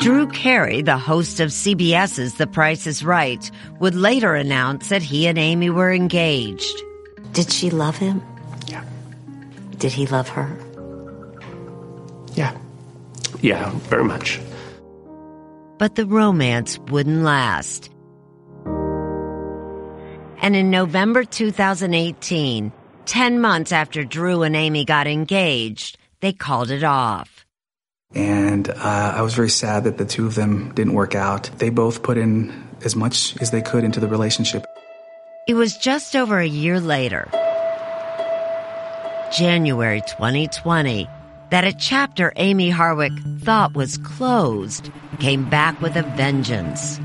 Drew 0.00 0.26
Carey, 0.28 0.80
the 0.80 0.96
host 0.96 1.40
of 1.40 1.50
CBS's 1.50 2.36
The 2.36 2.46
Price 2.46 2.86
is 2.86 3.04
Right, 3.04 3.50
would 3.80 3.94
later 3.94 4.34
announce 4.34 4.88
that 4.88 5.02
he 5.02 5.26
and 5.26 5.38
Amie 5.38 5.68
were 5.68 5.92
engaged. 5.92 6.82
Did 7.32 7.52
she 7.52 7.68
love 7.68 7.98
him? 7.98 8.22
Yeah. 8.66 8.82
Did 9.76 9.92
he 9.92 10.06
love 10.06 10.26
her? 10.30 10.56
Yeah. 12.32 12.56
Yeah, 13.42 13.70
very 13.90 14.04
much. 14.04 14.40
But 15.76 15.96
the 15.96 16.06
romance 16.06 16.78
wouldn't 16.78 17.22
last. 17.22 17.90
And 20.40 20.56
in 20.56 20.70
November 20.70 21.24
2018, 21.24 22.72
10 23.04 23.40
months 23.40 23.70
after 23.70 24.02
Drew 24.04 24.44
and 24.44 24.56
Amie 24.56 24.86
got 24.86 25.06
engaged, 25.06 25.98
they 26.20 26.32
called 26.32 26.70
it 26.70 26.84
off. 26.84 27.29
And 28.14 28.68
uh, 28.68 29.14
I 29.16 29.22
was 29.22 29.34
very 29.34 29.50
sad 29.50 29.84
that 29.84 29.98
the 29.98 30.04
two 30.04 30.26
of 30.26 30.34
them 30.34 30.72
didn't 30.74 30.94
work 30.94 31.14
out. 31.14 31.50
They 31.58 31.70
both 31.70 32.02
put 32.02 32.18
in 32.18 32.68
as 32.84 32.96
much 32.96 33.40
as 33.40 33.50
they 33.50 33.62
could 33.62 33.84
into 33.84 34.00
the 34.00 34.08
relationship. 34.08 34.66
It 35.46 35.54
was 35.54 35.76
just 35.76 36.16
over 36.16 36.38
a 36.38 36.46
year 36.46 36.80
later, 36.80 37.28
January 39.36 40.00
2020, 40.02 41.08
that 41.50 41.64
a 41.64 41.72
chapter 41.72 42.32
Amie 42.36 42.70
Harwick 42.70 43.40
thought 43.42 43.74
was 43.74 43.98
closed 43.98 44.90
came 45.20 45.48
back 45.48 45.80
with 45.80 45.96
a 45.96 46.02
vengeance. 46.02 46.98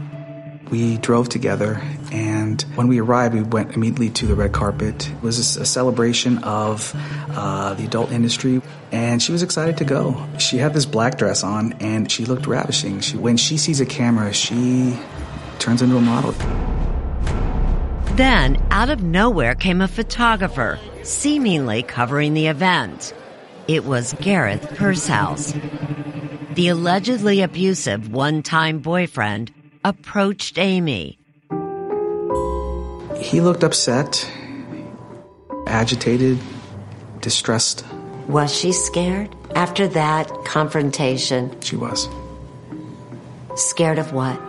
We 0.72 0.98
drove 0.98 1.29
together, 1.29 1.79
and 2.12 2.62
when 2.74 2.88
we 2.88 3.00
arrived, 3.00 3.36
we 3.36 3.43
went 3.43 3.74
immediately 3.75 4.10
to 4.12 4.25
the 4.25 4.34
red 4.34 4.51
carpet. 4.51 5.10
It 5.10 5.22
was 5.22 5.57
a 5.57 5.65
celebration 5.65 6.39
of 6.39 6.91
uh, 7.29 7.75
the 7.75 7.86
adult 7.86 8.12
industry, 8.12 8.62
and 8.91 9.22
she 9.22 9.31
was 9.31 9.43
excited 9.43 9.77
to 9.77 9.86
go. 9.86 10.27
She 10.39 10.57
had 10.57 10.74
this 10.74 10.86
black 10.86 11.17
dress 11.17 11.43
on, 11.43 11.74
and 11.74 12.12
she 12.12 12.25
looked 12.25 12.48
ravishing. 12.48 13.00
She, 13.01 13.15
when 13.15 13.38
she 13.38 13.57
sees 13.57 13.79
a 13.79 13.86
camera, 13.86 14.34
she 14.34 14.98
turns 15.60 15.84
into 15.84 15.98
a 15.98 16.01
model. 16.01 16.31
Then, 18.15 18.57
out 18.72 18.89
of 18.89 19.03
nowhere, 19.03 19.55
came 19.55 19.81
a 19.81 19.88
photographer, 19.88 20.79
seemingly 21.03 21.84
covering 21.84 22.34
the 22.34 22.48
event. 22.48 23.13
It 23.67 23.86
was 23.86 24.13
Gareth 24.22 24.75
Pursehouse. 24.75 25.53
The 26.53 26.69
allegedly 26.69 27.41
abusive 27.41 28.12
one 28.12 28.41
time 28.41 28.79
boyfriend 28.79 29.51
approached 29.86 30.58
Amie. 30.58 31.20
He 33.20 33.39
looked 33.39 33.63
upset, 33.63 34.27
agitated, 35.68 36.39
distressed. 37.22 37.86
Was 38.27 38.54
she 38.54 38.72
scared 38.72 39.34
after 39.54 39.88
that 39.89 40.27
confrontation? 40.44 41.56
She 41.62 41.75
was. 41.75 42.10
Scared 43.56 44.00
of 44.00 44.12
what? 44.12 44.42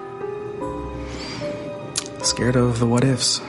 Scared 2.24 2.56
of 2.56 2.78
the 2.78 2.86
what 2.86 3.04
ifs. 3.04 3.42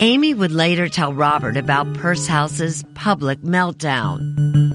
Amy 0.00 0.34
would 0.34 0.50
later 0.50 0.88
tell 0.88 1.12
Robert 1.12 1.56
about 1.56 1.94
Pursehouse's 1.94 2.84
public 2.94 3.40
meltdown. 3.42 4.69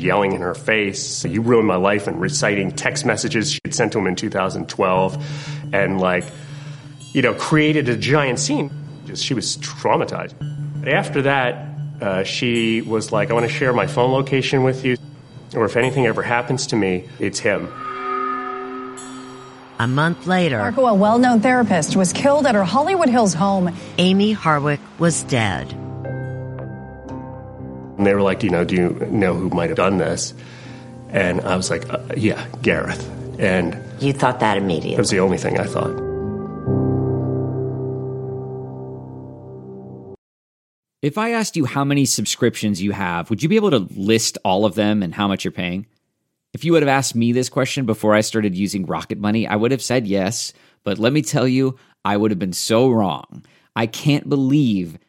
Yelling 0.00 0.32
in 0.32 0.40
her 0.40 0.54
face, 0.54 1.24
you 1.24 1.42
ruined 1.42 1.68
my 1.68 1.76
life, 1.76 2.06
and 2.06 2.20
reciting 2.20 2.72
text 2.72 3.04
messages 3.04 3.52
she 3.52 3.60
had 3.64 3.74
sent 3.74 3.92
to 3.92 3.98
him 3.98 4.06
in 4.06 4.16
2012, 4.16 5.74
and 5.74 6.00
like, 6.00 6.24
you 7.12 7.22
know, 7.22 7.34
created 7.34 7.88
a 7.88 7.96
giant 7.96 8.38
scene. 8.38 8.70
Just, 9.06 9.24
she 9.24 9.34
was 9.34 9.56
traumatized. 9.58 10.34
But 10.80 10.88
After 10.88 11.22
that, 11.22 11.68
uh, 12.00 12.22
she 12.24 12.82
was 12.82 13.10
like, 13.12 13.30
I 13.30 13.34
want 13.34 13.46
to 13.46 13.52
share 13.52 13.72
my 13.72 13.86
phone 13.86 14.12
location 14.12 14.62
with 14.62 14.84
you, 14.84 14.96
or 15.54 15.64
if 15.64 15.76
anything 15.76 16.06
ever 16.06 16.22
happens 16.22 16.68
to 16.68 16.76
me, 16.76 17.08
it's 17.18 17.38
him. 17.38 17.68
A 19.80 19.86
month 19.86 20.26
later, 20.26 20.58
Marco, 20.58 20.86
a 20.86 20.94
well 20.94 21.18
known 21.18 21.40
therapist, 21.40 21.94
was 21.94 22.12
killed 22.12 22.46
at 22.46 22.56
her 22.56 22.64
Hollywood 22.64 23.08
Hills 23.08 23.32
home. 23.32 23.74
Amie 23.96 24.34
Harwick 24.34 24.80
was 24.98 25.22
dead. 25.24 25.72
And 27.98 28.06
they 28.06 28.14
were 28.14 28.22
like, 28.22 28.44
you 28.44 28.50
know, 28.50 28.64
do 28.64 28.76
you 28.76 28.90
know 29.10 29.34
who 29.34 29.50
might 29.50 29.70
have 29.70 29.76
done 29.76 29.98
this? 29.98 30.32
And 31.10 31.40
I 31.40 31.56
was 31.56 31.68
like, 31.68 31.92
uh, 31.92 31.98
yeah, 32.16 32.46
Gareth. 32.62 33.04
And 33.40 33.76
you 34.00 34.12
thought 34.12 34.38
that 34.40 34.56
immediately. 34.56 34.92
That 34.92 35.00
was 35.00 35.10
the 35.10 35.20
only 35.20 35.36
thing 35.36 35.58
I 35.58 35.64
thought. 35.64 36.08
If 41.02 41.18
I 41.18 41.30
asked 41.30 41.56
you 41.56 41.64
how 41.64 41.84
many 41.84 42.04
subscriptions 42.04 42.80
you 42.82 42.92
have, 42.92 43.30
would 43.30 43.42
you 43.42 43.48
be 43.48 43.56
able 43.56 43.70
to 43.70 43.88
list 43.96 44.38
all 44.44 44.64
of 44.64 44.74
them 44.74 45.02
and 45.02 45.14
how 45.14 45.26
much 45.26 45.44
you're 45.44 45.52
paying? 45.52 45.86
If 46.52 46.64
you 46.64 46.72
would 46.72 46.82
have 46.82 46.88
asked 46.88 47.14
me 47.14 47.32
this 47.32 47.48
question 47.48 47.84
before 47.84 48.14
I 48.14 48.20
started 48.20 48.56
using 48.56 48.86
Rocket 48.86 49.18
Money, 49.18 49.46
I 49.46 49.56
would 49.56 49.70
have 49.70 49.82
said 49.82 50.06
yes. 50.06 50.52
But 50.84 50.98
let 50.98 51.12
me 51.12 51.22
tell 51.22 51.46
you, 51.46 51.76
I 52.04 52.16
would 52.16 52.30
have 52.30 52.38
been 52.38 52.52
so 52.52 52.90
wrong. 52.90 53.44
I 53.76 53.86
can't 53.86 54.28
believe 54.28 54.98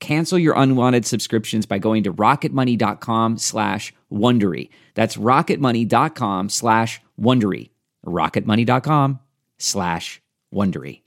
Cancel 0.00 0.38
your 0.38 0.54
unwanted 0.56 1.06
subscriptions 1.06 1.66
by 1.66 1.78
going 1.78 2.02
to 2.04 2.12
rocketmoney.com 2.12 3.38
slash 3.38 3.92
Wondery. 4.10 4.70
That's 4.94 5.16
rocketmoney.com 5.16 6.48
slash 6.48 7.00
Wondery. 7.20 7.70
rocketmoney.com 8.04 9.20
slash 9.58 10.20
Wondery. 10.52 11.02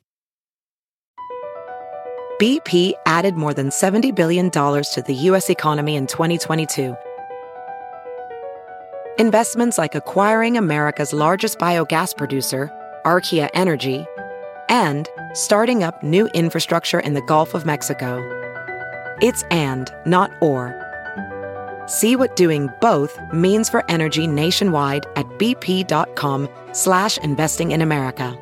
BP 2.39 2.93
added 3.05 3.35
more 3.35 3.53
than 3.53 3.69
$70 3.69 4.13
billion 4.15 4.49
to 4.49 5.03
the 5.05 5.13
U.S. 5.13 5.49
economy 5.49 5.95
in 5.95 6.07
2022. 6.07 6.95
Investments 9.19 9.77
like 9.77 9.95
acquiring 9.95 10.57
America's 10.57 11.13
largest 11.13 11.59
biogas 11.59 12.17
producer, 12.17 12.71
Archaea 13.05 13.49
Energy, 13.53 14.05
and 14.69 15.07
starting 15.33 15.83
up 15.83 16.01
new 16.03 16.27
infrastructure 16.29 16.99
in 16.99 17.13
the 17.13 17.21
Gulf 17.21 17.53
of 17.53 17.65
Mexico. 17.65 18.17
It's 19.23 19.43
and, 19.43 19.89
not 20.05 20.31
or. 20.41 20.75
See 21.87 22.17
what 22.17 22.35
doing 22.35 22.69
both 22.81 23.17
means 23.31 23.69
for 23.69 23.89
energy 23.89 24.27
nationwide 24.27 25.05
at 25.15 25.25
bp.com 25.39 26.49
slash 26.73 27.17
investing 27.19 27.71
in 27.71 27.79
America. 27.81 28.37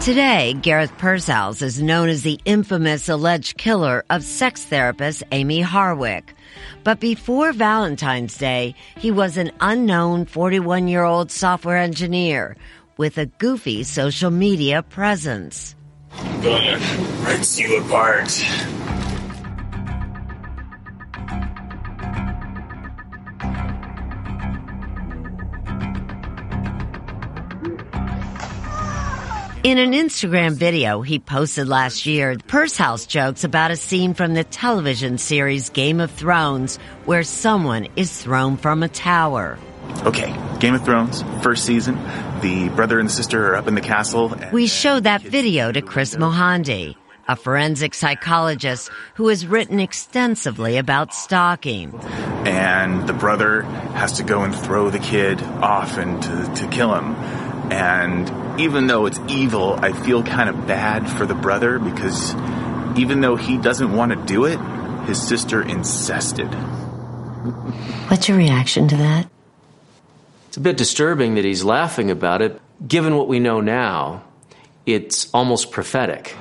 Today, 0.00 0.54
Gareth 0.62 0.96
Pursehouse 0.98 1.62
is 1.62 1.82
known 1.82 2.08
as 2.08 2.22
the 2.22 2.38
infamous 2.44 3.08
alleged 3.08 3.58
killer 3.58 4.04
of 4.08 4.22
sex 4.22 4.64
therapist 4.64 5.24
Amie 5.32 5.64
Harwick. 5.64 6.30
But 6.84 7.00
before 7.00 7.52
Valentine's 7.52 8.36
Day, 8.38 8.74
he 8.98 9.10
was 9.10 9.36
an 9.36 9.52
unknown 9.60 10.26
41 10.26 10.88
year 10.88 11.04
old 11.04 11.30
software 11.30 11.78
engineer 11.78 12.56
with 12.96 13.18
a 13.18 13.26
goofy 13.26 13.82
social 13.82 14.30
media 14.30 14.82
presence. 14.82 15.74
Gonna 16.42 16.78
rip 17.24 17.40
you 17.56 17.78
apart. 17.78 18.28
In 29.62 29.76
an 29.76 29.92
Instagram 29.92 30.52
video 30.52 31.02
he 31.02 31.18
posted 31.18 31.68
last 31.68 32.06
year, 32.06 32.38
Pursehouse 32.46 33.04
jokes 33.04 33.44
about 33.44 33.70
a 33.70 33.76
scene 33.76 34.14
from 34.14 34.32
the 34.32 34.42
television 34.42 35.18
series 35.18 35.68
Game 35.68 36.00
of 36.00 36.10
Thrones 36.10 36.78
where 37.04 37.22
someone 37.22 37.86
is 37.94 38.22
thrown 38.22 38.56
from 38.56 38.82
a 38.82 38.88
tower. 38.88 39.58
Okay, 40.04 40.34
Game 40.60 40.74
of 40.74 40.82
Thrones, 40.82 41.22
first 41.42 41.66
season. 41.66 41.96
The 42.40 42.70
brother 42.70 42.98
and 42.98 43.06
the 43.06 43.12
sister 43.12 43.48
are 43.48 43.56
up 43.56 43.68
in 43.68 43.74
the 43.74 43.82
castle. 43.82 44.34
We 44.50 44.66
showed 44.66 45.04
that 45.04 45.20
video 45.20 45.70
to 45.70 45.82
Kris 45.82 46.16
Mohandie, 46.16 46.96
a 47.28 47.36
forensic 47.36 47.92
psychologist 47.92 48.90
who 49.16 49.28
has 49.28 49.46
written 49.46 49.78
extensively 49.78 50.78
about 50.78 51.12
stalking. 51.12 51.94
And 52.46 53.06
the 53.06 53.12
brother 53.12 53.60
has 53.92 54.12
to 54.12 54.22
go 54.22 54.42
and 54.42 54.54
throw 54.54 54.88
the 54.88 54.98
kid 54.98 55.42
off 55.42 55.98
and 55.98 56.22
to, 56.22 56.62
to 56.62 56.68
kill 56.68 56.94
him. 56.94 57.14
And 57.70 58.60
even 58.60 58.86
though 58.86 59.06
it's 59.06 59.18
evil, 59.28 59.78
I 59.80 59.92
feel 59.92 60.22
kind 60.22 60.48
of 60.48 60.66
bad 60.66 61.08
for 61.08 61.26
the 61.26 61.34
brother 61.34 61.78
because 61.78 62.34
even 62.98 63.20
though 63.20 63.36
he 63.36 63.56
doesn't 63.58 63.92
want 63.92 64.12
to 64.12 64.16
do 64.26 64.44
it, 64.44 64.58
his 65.06 65.20
sister 65.20 65.62
insisted. 65.62 66.48
What's 68.08 68.28
your 68.28 68.36
reaction 68.36 68.88
to 68.88 68.96
that? 68.96 69.28
It's 70.48 70.56
a 70.56 70.60
bit 70.60 70.76
disturbing 70.76 71.36
that 71.36 71.44
he's 71.44 71.62
laughing 71.62 72.10
about 72.10 72.42
it. 72.42 72.60
Given 72.86 73.16
what 73.16 73.28
we 73.28 73.38
know 73.38 73.60
now, 73.60 74.24
it's 74.84 75.30
almost 75.32 75.70
prophetic. 75.70 76.34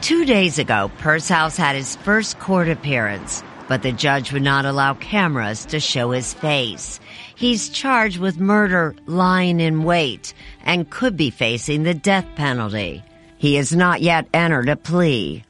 Two 0.00 0.24
days 0.24 0.58
ago, 0.58 0.90
Pursehouse 0.98 1.56
had 1.56 1.76
his 1.76 1.96
first 1.96 2.38
court 2.38 2.68
appearance, 2.68 3.42
but 3.68 3.82
the 3.82 3.92
judge 3.92 4.32
would 4.32 4.42
not 4.42 4.64
allow 4.64 4.94
cameras 4.94 5.64
to 5.66 5.80
show 5.80 6.10
his 6.10 6.34
face. 6.34 7.00
He's 7.34 7.68
charged 7.68 8.18
with 8.18 8.38
murder, 8.38 8.94
lying 9.06 9.60
in 9.60 9.84
wait, 9.84 10.34
and 10.64 10.88
could 10.88 11.16
be 11.16 11.30
facing 11.30 11.82
the 11.82 11.94
death 11.94 12.26
penalty. 12.36 13.02
He 13.38 13.56
has 13.56 13.74
not 13.74 14.00
yet 14.00 14.26
entered 14.32 14.68
a 14.68 14.76
plea. 14.76 15.44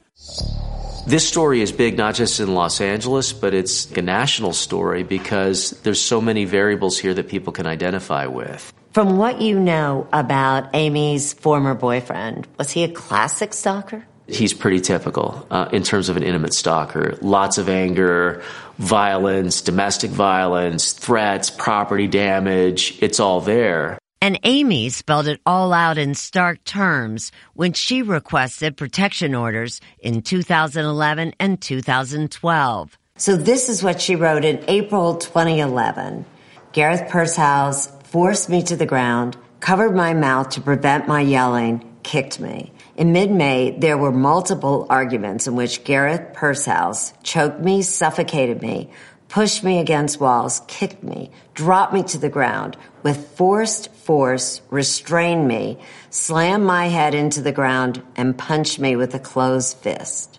This 1.06 1.28
story 1.28 1.60
is 1.60 1.70
big 1.70 1.96
not 1.96 2.16
just 2.16 2.40
in 2.40 2.52
Los 2.52 2.80
Angeles, 2.80 3.32
but 3.32 3.54
it's 3.54 3.88
a 3.92 4.02
national 4.02 4.52
story 4.52 5.04
because 5.04 5.70
there's 5.82 6.00
so 6.00 6.20
many 6.20 6.44
variables 6.44 6.98
here 6.98 7.14
that 7.14 7.28
people 7.28 7.52
can 7.52 7.64
identify 7.64 8.26
with. 8.26 8.72
From 8.92 9.16
what 9.16 9.40
you 9.40 9.60
know 9.60 10.08
about 10.12 10.74
Amie's 10.74 11.32
former 11.32 11.74
boyfriend, 11.74 12.48
was 12.58 12.72
he 12.72 12.82
a 12.82 12.88
classic 12.88 13.54
stalker? 13.54 14.04
He's 14.28 14.52
pretty 14.52 14.80
typical 14.80 15.46
uh, 15.50 15.68
in 15.72 15.82
terms 15.82 16.08
of 16.08 16.16
an 16.16 16.22
intimate 16.22 16.52
stalker. 16.52 17.16
Lots 17.22 17.58
of 17.58 17.68
anger, 17.68 18.42
violence, 18.78 19.60
domestic 19.60 20.10
violence, 20.10 20.92
threats, 20.92 21.50
property 21.50 22.08
damage. 22.08 22.98
It's 23.00 23.20
all 23.20 23.40
there. 23.40 23.98
And 24.20 24.40
Amie 24.44 24.88
spelled 24.88 25.28
it 25.28 25.40
all 25.46 25.72
out 25.72 25.98
in 25.98 26.14
stark 26.14 26.64
terms 26.64 27.30
when 27.54 27.74
she 27.74 28.02
requested 28.02 28.76
protection 28.76 29.34
orders 29.34 29.80
in 30.00 30.22
2011 30.22 31.34
and 31.38 31.60
2012. 31.60 32.98
So 33.18 33.36
this 33.36 33.68
is 33.68 33.82
what 33.82 34.00
she 34.00 34.16
wrote 34.16 34.44
in 34.44 34.64
April 34.68 35.16
2011. 35.16 36.24
Gareth 36.72 37.08
Pursehouse 37.08 37.86
forced 38.04 38.48
me 38.48 38.62
to 38.64 38.76
the 38.76 38.86
ground, 38.86 39.36
covered 39.60 39.94
my 39.94 40.12
mouth 40.12 40.50
to 40.50 40.60
prevent 40.60 41.06
my 41.06 41.20
yelling, 41.20 41.96
kicked 42.02 42.40
me. 42.40 42.72
In 42.96 43.12
mid-May, 43.12 43.76
there 43.78 43.98
were 43.98 44.10
multiple 44.10 44.86
arguments 44.88 45.46
in 45.46 45.54
which 45.54 45.84
Gareth 45.84 46.32
Pursehouse 46.32 47.12
choked 47.22 47.60
me, 47.60 47.82
suffocated 47.82 48.62
me, 48.62 48.90
pushed 49.28 49.62
me 49.62 49.80
against 49.80 50.18
walls, 50.18 50.62
kicked 50.66 51.02
me, 51.02 51.30
dropped 51.52 51.92
me 51.92 52.02
to 52.04 52.16
the 52.16 52.30
ground, 52.30 52.74
with 53.02 53.28
forced 53.36 53.92
force, 53.92 54.62
restrained 54.70 55.46
me, 55.46 55.78
slammed 56.08 56.64
my 56.64 56.86
head 56.86 57.14
into 57.14 57.42
the 57.42 57.52
ground, 57.52 58.02
and 58.16 58.38
punched 58.38 58.78
me 58.78 58.96
with 58.96 59.14
a 59.14 59.18
closed 59.18 59.76
fist. 59.76 60.38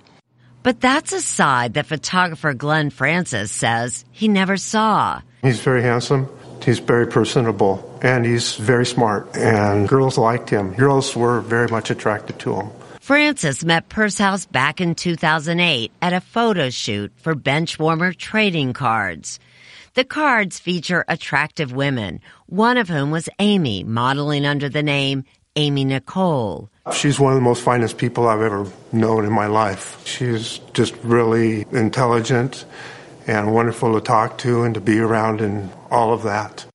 But 0.63 0.82
that's 0.82 1.13
a 1.13 1.22
side 1.22 1.76
that 1.76 1.86
photographer 1.86 2.56
Glenn 2.56 2.89
Francis 2.89 3.52
says 3.52 4.04
he 4.12 4.28
never 4.28 4.58
saw. 4.58 5.22
He's 5.43 5.60
very 5.60 5.84
handsome. 5.84 6.28
He's 6.65 6.80
very 6.80 7.06
personable 7.06 7.87
and 8.02 8.26
he's 8.26 8.56
very 8.56 8.86
smart. 8.86 9.36
And 9.36 9.88
girls 9.88 10.18
liked 10.18 10.50
him. 10.50 10.74
Girls 10.74 11.16
were 11.16 11.42
very 11.42 11.68
much 11.68 11.90
attracted 11.90 12.40
to 12.40 12.56
him. 12.56 12.70
Francis 13.00 13.64
met 13.64 13.88
Pursehouse 13.88 14.46
back 14.46 14.82
in 14.82 14.94
2008 14.94 15.92
at 16.02 16.14
a 16.14 16.20
photo 16.20 16.70
shoot 16.70 17.12
for 17.16 17.36
Benchwarmer 17.36 18.16
trading 18.16 18.74
cards. 18.74 19.40
The 19.94 20.04
cards 20.04 20.60
feature 20.60 21.06
attractive 21.08 21.72
women, 21.72 22.20
one 22.46 22.78
of 22.78 22.90
whom 22.90 23.10
was 23.10 23.30
Amie, 23.40 23.84
modeling 23.84 24.46
under 24.46 24.70
the 24.70 24.84
name 24.84 25.24
Amie 25.56 25.86
Nicole. 25.86 26.70
She's 26.94 27.20
one 27.20 27.34
of 27.34 27.38
the 27.38 27.42
most 27.42 27.64
finest 27.64 27.98
people 27.98 28.28
I've 28.28 28.42
ever 28.42 28.72
known 28.92 29.26
in 29.26 29.32
my 29.32 29.48
life. 29.48 30.06
She's 30.06 30.60
just 30.74 30.94
really 30.98 31.66
intelligent 31.72 32.66
and 33.26 33.54
wonderful 33.54 33.94
to 33.94 34.02
talk 34.02 34.38
to 34.40 34.64
and 34.64 34.76
to 34.76 34.82
be 34.82 35.00
around 35.00 35.42
and 35.42 35.72
all 35.90 36.14
of 36.14 36.24
that. 36.24 36.66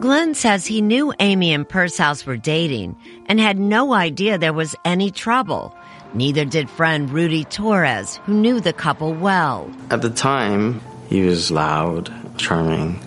Glenn 0.00 0.34
says 0.34 0.64
he 0.64 0.80
knew 0.80 1.12
Amie 1.18 1.52
and 1.52 1.68
Pursehouse 1.68 2.24
were 2.24 2.36
dating 2.36 2.96
and 3.26 3.40
had 3.40 3.58
no 3.58 3.92
idea 3.92 4.38
there 4.38 4.52
was 4.52 4.76
any 4.84 5.10
trouble. 5.10 5.74
Neither 6.14 6.44
did 6.44 6.70
friend 6.70 7.10
Rudy 7.10 7.44
Torres, 7.44 8.16
who 8.24 8.34
knew 8.34 8.60
the 8.60 8.72
couple 8.72 9.12
well. 9.12 9.68
At 9.90 10.02
the 10.02 10.10
time, 10.10 10.80
he 11.08 11.22
was 11.22 11.50
loud, 11.50 12.12
charming, 12.38 13.00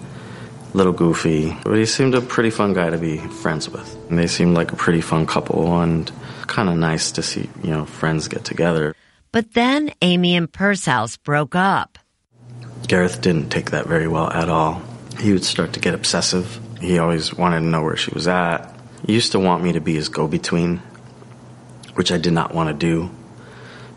a 0.73 0.77
little 0.77 0.91
goofy, 0.91 1.56
but 1.63 1.77
he 1.77 1.86
seemed 1.86 2.13
a 2.13 2.19
pretty 2.19 2.49
fun 2.49 2.73
guy 2.73 2.89
to 2.89 2.97
be 2.97 3.17
friends 3.17 3.69
with. 3.69 3.97
And 4.10 4.19
they 4.19 4.27
seemed 4.27 4.56
like 4.56 4.73
a 4.73 4.75
pretty 4.75 5.01
fun 5.01 5.25
couple 5.25 5.82
and 5.82 6.12
kind 6.47 6.67
of 6.67 6.75
nice 6.75 7.12
to 7.13 7.23
see, 7.23 7.49
you 7.63 7.69
know, 7.69 7.86
friends 7.86 8.27
get 8.27 8.43
together. 8.43 8.93
But 9.32 9.54
then 9.54 9.93
Amie 10.01 10.36
and 10.36 10.51
Pursehouse 10.51 11.15
broke 11.15 11.56
up. 11.56 11.97
Gareth 12.88 13.21
didn't 13.21 13.49
take 13.49 13.71
that 13.71 13.88
very 13.88 14.10
well 14.10 14.30
at 14.30 14.49
all. 14.49 14.82
He 15.21 15.32
would 15.32 15.45
start 15.45 15.71
to 15.73 15.80
get 15.80 15.93
obsessive. 15.93 16.60
He 16.82 16.98
always 16.98 17.34
wanted 17.34 17.60
to 17.60 17.65
know 17.65 17.84
where 17.84 17.96
she 17.96 18.12
was 18.12 18.28
at. 18.28 18.76
He 19.06 19.13
used 19.13 19.34
to 19.34 19.39
want 19.39 19.63
me 19.63 19.74
to 19.74 19.80
be 19.80 19.94
his 19.94 20.10
go 20.10 20.28
between, 20.28 20.82
which 21.94 22.12
I 22.12 22.17
did 22.17 22.34
not 22.34 22.56
want 22.56 22.70
to 22.70 22.74
do. 22.74 23.12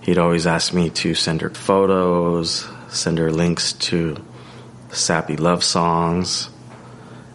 He'd 0.02 0.18
always 0.18 0.46
ask 0.46 0.74
me 0.74 0.90
to 0.90 1.14
send 1.14 1.40
her 1.40 1.48
photos, 1.48 2.68
send 2.90 3.16
her 3.16 3.32
links 3.32 3.72
to 3.72 4.22
sappy 4.90 5.36
love 5.36 5.64
songs. 5.64 6.50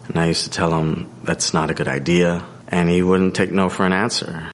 And 0.06 0.18
I 0.18 0.26
used 0.26 0.44
to 0.44 0.50
tell 0.50 0.72
him 0.78 1.10
that's 1.24 1.52
not 1.52 1.68
a 1.68 1.74
good 1.74 1.88
idea. 1.88 2.46
And 2.68 2.88
he 2.88 3.02
wouldn't 3.02 3.34
take 3.34 3.50
no 3.50 3.68
for 3.68 3.84
an 3.84 3.92
answer. 3.92 4.52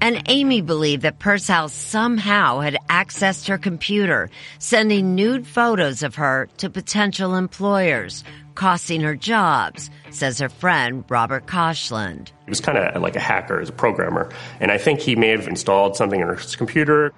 And 0.00 0.22
Amie 0.28 0.62
believed 0.62 1.02
that 1.02 1.18
Pursehouse 1.18 1.74
somehow 1.74 2.60
had 2.60 2.78
accessed 2.88 3.48
her 3.48 3.58
computer, 3.58 4.30
sending 4.58 5.14
nude 5.14 5.46
photos 5.46 6.02
of 6.02 6.14
her 6.14 6.48
to 6.58 6.70
potential 6.70 7.34
employers, 7.34 8.24
costing 8.58 9.02
her 9.02 9.14
jobs, 9.14 9.88
says 10.10 10.40
her 10.40 10.48
friend 10.48 11.04
Robert 11.08 11.46
Koshland. 11.46 12.32
He 12.44 12.50
was 12.50 12.60
kind 12.60 12.76
of 12.76 13.00
like 13.00 13.14
a 13.14 13.20
hacker 13.20 13.60
as 13.60 13.68
a 13.68 13.72
programmer, 13.72 14.28
and 14.58 14.72
I 14.72 14.78
think 14.78 14.98
he 14.98 15.14
may 15.14 15.28
have 15.28 15.46
installed 15.46 15.94
something 15.94 16.20
in 16.20 16.26
her 16.26 16.38
computer. 16.56 17.12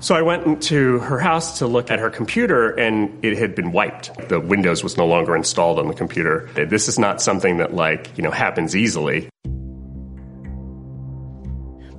So 0.00 0.14
I 0.14 0.20
went 0.20 0.44
into 0.44 0.98
her 0.98 1.18
house 1.18 1.58
to 1.60 1.66
look 1.66 1.90
at 1.90 1.98
her 1.98 2.10
computer, 2.10 2.70
and 2.78 3.24
it 3.24 3.38
had 3.38 3.54
been 3.54 3.72
wiped. 3.72 4.28
The 4.28 4.38
Windows 4.38 4.84
was 4.84 4.98
no 4.98 5.06
longer 5.06 5.34
installed 5.34 5.78
on 5.78 5.88
the 5.88 5.94
computer. 5.94 6.48
This 6.54 6.86
is 6.86 6.98
not 6.98 7.22
something 7.22 7.56
that, 7.56 7.74
like, 7.74 8.16
you 8.18 8.22
know, 8.22 8.30
happens 8.30 8.76
easily. 8.76 9.30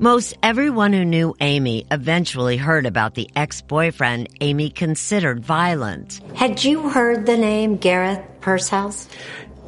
Most 0.01 0.37
everyone 0.41 0.93
who 0.93 1.03
knew 1.03 1.35
Amie 1.41 1.85
eventually 1.91 2.55
heard 2.55 2.85
about 2.85 3.15
the 3.15 3.29
ex 3.35 3.61
boyfriend 3.61 4.29
Amie 4.39 4.69
considered 4.69 5.43
violent. 5.43 6.21
Had 6.35 6.63
you 6.63 6.87
heard 6.87 7.25
the 7.25 7.35
name 7.35 7.75
Gareth 7.75 8.21
Pursehouse? 8.39 9.09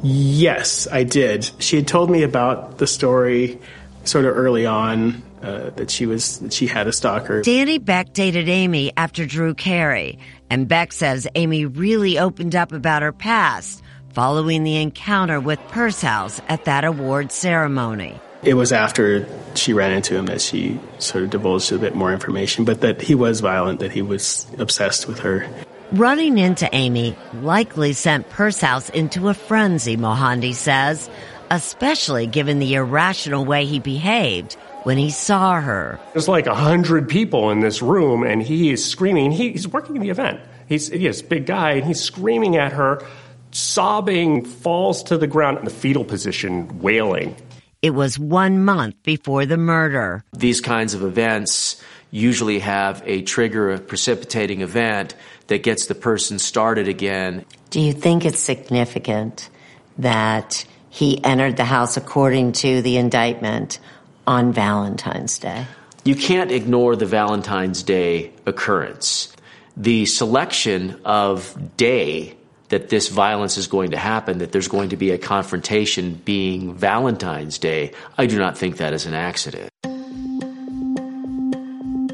Yes, 0.02 0.88
I 0.90 1.04
did. 1.04 1.50
She 1.58 1.76
had 1.76 1.86
told 1.86 2.10
me 2.10 2.22
about 2.22 2.78
the 2.78 2.86
story 2.86 3.60
sort 4.04 4.24
of 4.24 4.34
early 4.34 4.64
on 4.64 5.22
uh, 5.42 5.68
that 5.76 5.90
she 5.90 6.06
was 6.06 6.38
that 6.38 6.54
she 6.54 6.66
had 6.66 6.86
a 6.86 6.94
stalker. 6.94 7.42
Danny 7.42 7.76
Beck 7.76 8.14
dated 8.14 8.48
Amie 8.48 8.90
after 8.96 9.26
Drew 9.26 9.52
Carey, 9.52 10.18
and 10.48 10.66
Beck 10.66 10.94
says 10.94 11.28
Amie 11.34 11.66
really 11.66 12.18
opened 12.18 12.56
up 12.56 12.72
about 12.72 13.02
her 13.02 13.12
past 13.12 13.82
following 14.14 14.64
the 14.64 14.76
encounter 14.76 15.40
with 15.40 15.58
Pursehouse 15.68 16.40
at 16.48 16.64
that 16.64 16.84
award 16.84 17.30
ceremony. 17.30 18.18
It 18.42 18.54
was 18.54 18.72
after 18.72 19.26
she 19.54 19.72
ran 19.72 19.92
into 19.92 20.16
him 20.16 20.26
that 20.26 20.40
she 20.40 20.80
sort 20.98 21.24
of 21.24 21.30
divulged 21.30 21.70
a 21.72 21.78
bit 21.78 21.94
more 21.94 22.12
information, 22.12 22.64
but 22.64 22.80
that 22.80 23.00
he 23.00 23.14
was 23.14 23.40
violent, 23.40 23.80
that 23.80 23.92
he 23.92 24.02
was 24.02 24.46
obsessed 24.58 25.06
with 25.06 25.20
her. 25.20 25.48
Running 25.92 26.38
into 26.38 26.74
Amie 26.74 27.16
likely 27.34 27.92
sent 27.92 28.28
Pursehouse 28.30 28.88
into 28.90 29.28
a 29.28 29.34
frenzy, 29.34 29.96
Mohandie 29.96 30.54
says, 30.54 31.08
especially 31.50 32.26
given 32.26 32.58
the 32.58 32.74
irrational 32.74 33.44
way 33.44 33.66
he 33.66 33.78
behaved 33.78 34.54
when 34.84 34.96
he 34.96 35.10
saw 35.10 35.60
her. 35.60 36.00
There's 36.12 36.28
like 36.28 36.46
a 36.46 36.54
hundred 36.54 37.08
people 37.08 37.50
in 37.50 37.60
this 37.60 37.82
room, 37.82 38.24
and 38.24 38.42
he 38.42 38.72
is 38.72 38.84
screaming. 38.84 39.30
He, 39.30 39.52
he's 39.52 39.68
working 39.68 40.00
the 40.00 40.10
event. 40.10 40.40
He's, 40.66 40.88
he's 40.88 41.20
a 41.20 41.24
big 41.24 41.46
guy, 41.46 41.72
and 41.72 41.84
he's 41.84 42.00
screaming 42.00 42.56
at 42.56 42.72
her, 42.72 43.06
sobbing, 43.50 44.44
falls 44.46 45.02
to 45.04 45.18
the 45.18 45.26
ground 45.26 45.58
in 45.58 45.64
the 45.64 45.70
fetal 45.70 46.04
position, 46.04 46.80
wailing. 46.80 47.36
It 47.82 47.90
was 47.90 48.16
one 48.16 48.64
month 48.64 49.02
before 49.02 49.44
the 49.44 49.56
murder. 49.56 50.24
These 50.32 50.60
kinds 50.60 50.94
of 50.94 51.02
events 51.02 51.82
usually 52.12 52.60
have 52.60 53.02
a 53.04 53.22
trigger, 53.22 53.72
a 53.72 53.78
precipitating 53.80 54.60
event 54.60 55.16
that 55.48 55.64
gets 55.64 55.86
the 55.86 55.96
person 55.96 56.38
started 56.38 56.86
again. 56.86 57.44
Do 57.70 57.80
you 57.80 57.92
think 57.92 58.24
it's 58.24 58.38
significant 58.38 59.50
that 59.98 60.64
he 60.90 61.22
entered 61.24 61.56
the 61.56 61.64
house 61.64 61.96
according 61.96 62.52
to 62.52 62.82
the 62.82 62.98
indictment 62.98 63.80
on 64.28 64.52
Valentine's 64.52 65.40
Day? 65.40 65.66
You 66.04 66.14
can't 66.14 66.52
ignore 66.52 66.94
the 66.94 67.06
Valentine's 67.06 67.82
Day 67.82 68.32
occurrence. 68.46 69.34
The 69.76 70.06
selection 70.06 71.00
of 71.04 71.56
day 71.76 72.36
that 72.72 72.88
this 72.88 73.08
violence 73.08 73.58
is 73.58 73.66
going 73.66 73.90
to 73.90 73.98
happen, 73.98 74.38
that 74.38 74.50
there's 74.50 74.66
going 74.66 74.88
to 74.88 74.96
be 74.96 75.10
a 75.10 75.18
confrontation 75.18 76.14
being 76.24 76.72
Valentine's 76.72 77.58
Day, 77.58 77.92
I 78.16 78.24
do 78.24 78.38
not 78.38 78.56
think 78.56 78.78
that 78.78 78.94
is 78.94 79.04
an 79.04 79.12
accident. 79.12 79.68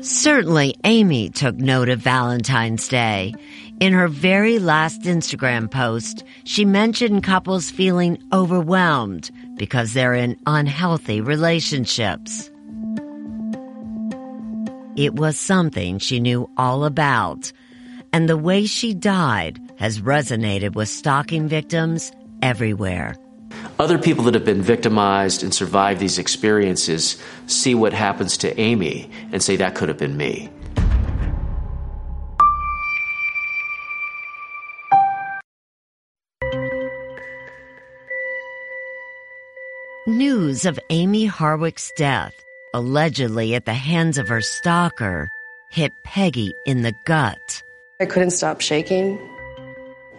Certainly, 0.04 0.74
Amie 0.82 1.28
took 1.28 1.54
note 1.54 1.88
of 1.88 2.00
Valentine's 2.00 2.88
Day. 2.88 3.34
In 3.78 3.92
her 3.92 4.08
very 4.08 4.58
last 4.58 5.02
Instagram 5.02 5.70
post, 5.70 6.24
she 6.42 6.64
mentioned 6.64 7.22
couples 7.22 7.70
feeling 7.70 8.18
overwhelmed 8.32 9.30
because 9.58 9.92
they're 9.92 10.14
in 10.14 10.36
unhealthy 10.44 11.20
relationships. 11.20 12.50
It 14.96 15.14
was 15.14 15.38
something 15.38 16.00
she 16.00 16.18
knew 16.18 16.50
all 16.56 16.84
about, 16.84 17.52
and 18.12 18.28
the 18.28 18.36
way 18.36 18.66
she 18.66 18.92
died 18.92 19.60
has 19.78 20.00
resonated 20.00 20.74
with 20.74 20.88
stalking 20.88 21.48
victims 21.48 22.12
everywhere. 22.42 23.16
Other 23.78 23.98
people 23.98 24.24
that 24.24 24.34
have 24.34 24.44
been 24.44 24.62
victimized 24.62 25.42
and 25.42 25.54
survived 25.54 26.00
these 26.00 26.18
experiences 26.18 27.16
see 27.46 27.74
what 27.74 27.92
happens 27.92 28.36
to 28.38 28.60
Amie 28.60 29.08
and 29.32 29.42
say, 29.42 29.56
that 29.56 29.74
could 29.74 29.88
have 29.88 29.98
been 29.98 30.16
me. 30.16 30.50
News 40.06 40.64
of 40.64 40.80
Amie 40.90 41.28
Harwick's 41.28 41.92
death, 41.96 42.32
allegedly 42.74 43.54
at 43.54 43.66
the 43.66 43.74
hands 43.74 44.16
of 44.18 44.26
her 44.26 44.40
stalker, 44.40 45.28
hit 45.70 45.92
Peggy 46.02 46.52
in 46.66 46.82
the 46.82 46.94
gut. 47.04 47.62
I 48.00 48.06
couldn't 48.06 48.30
stop 48.30 48.60
shaking. 48.60 49.18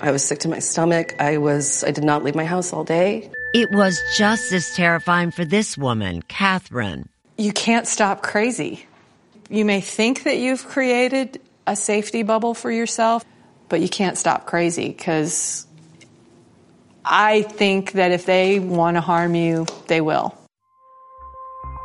I 0.01 0.11
was 0.11 0.23
sick 0.23 0.39
to 0.39 0.47
my 0.47 0.59
stomach. 0.59 1.15
I 1.19 1.37
was 1.37 1.83
I 1.83 1.91
did 1.91 2.03
not 2.03 2.23
leave 2.23 2.35
my 2.35 2.45
house 2.45 2.71
all 2.71 2.83
day. 2.83 3.29
It 3.53 3.71
was 3.71 3.99
just 4.17 4.51
as 4.51 4.73
terrifying 4.75 5.31
for 5.31 5.43
this 5.43 5.77
woman, 5.77 6.21
Catherine. 6.23 7.09
You 7.37 7.51
can't 7.51 7.87
stop 7.87 8.21
crazy. 8.21 8.85
You 9.49 9.65
may 9.65 9.81
think 9.81 10.23
that 10.23 10.37
you've 10.37 10.65
created 10.67 11.41
a 11.65 11.75
safety 11.75 12.23
bubble 12.23 12.53
for 12.53 12.71
yourself, 12.71 13.25
but 13.67 13.81
you 13.81 13.89
can't 13.89 14.17
stop 14.17 14.45
crazy 14.45 14.89
because 14.89 15.65
I 17.03 17.41
think 17.41 17.93
that 17.93 18.11
if 18.11 18.25
they 18.25 18.59
want 18.59 18.97
to 18.97 19.01
harm 19.01 19.35
you, 19.35 19.65
they 19.87 20.01
will. 20.01 20.35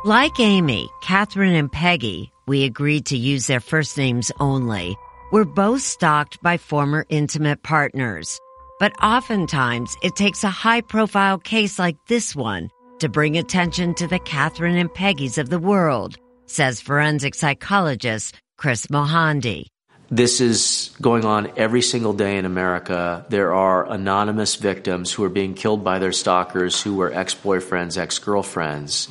Like 0.03 0.39
Amie, 0.39 0.89
Catherine 1.01 1.55
and 1.55 1.71
Peggy, 1.71 2.31
we 2.45 2.63
agreed 2.63 3.07
to 3.07 3.17
use 3.17 3.47
their 3.47 3.59
first 3.59 3.97
names 3.97 4.31
only, 4.39 4.95
were 5.35 5.43
both 5.43 5.81
stalked 5.81 6.41
by 6.41 6.55
former 6.55 7.05
intimate 7.09 7.61
partners. 7.61 8.39
But 8.79 8.93
oftentimes, 9.03 9.97
it 10.01 10.15
takes 10.15 10.45
a 10.45 10.49
high 10.49 10.79
profile 10.79 11.39
case 11.39 11.77
like 11.77 11.97
this 12.07 12.33
one 12.33 12.69
to 12.99 13.09
bring 13.09 13.37
attention 13.37 13.95
to 13.95 14.07
the 14.07 14.19
Catherine 14.19 14.77
and 14.77 14.89
Peggy's 14.89 15.37
of 15.37 15.49
the 15.49 15.59
world, 15.59 16.15
says 16.45 16.79
forensic 16.79 17.35
psychologist 17.35 18.39
Kris 18.55 18.87
Mohandie. 18.87 19.65
This 20.09 20.39
is 20.39 20.95
going 21.01 21.25
on 21.25 21.51
every 21.57 21.81
single 21.81 22.13
day 22.13 22.37
in 22.37 22.45
America. 22.45 23.25
There 23.27 23.53
are 23.53 23.91
anonymous 23.91 24.55
victims 24.55 25.11
who 25.11 25.25
are 25.25 25.35
being 25.41 25.53
killed 25.53 25.83
by 25.83 25.99
their 25.99 26.13
stalkers 26.13 26.81
who 26.81 26.95
were 26.95 27.11
ex 27.11 27.35
boyfriends, 27.35 27.97
ex 27.97 28.19
girlfriends. 28.19 29.09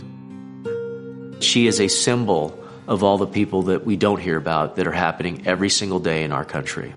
She 1.45 1.67
is 1.67 1.83
a 1.83 1.89
symbol 1.89 2.64
of 2.87 3.03
all 3.03 3.19
the 3.19 3.27
people 3.27 3.63
that 3.63 3.85
we 3.85 3.97
don't 3.97 4.21
hear 4.21 4.37
about 4.37 4.77
that 4.77 4.87
are 4.87 4.93
happening 4.93 5.47
every 5.47 5.71
single 5.71 6.01
day 6.01 6.23
in 6.23 6.33
our 6.33 6.45
country. 6.45 6.95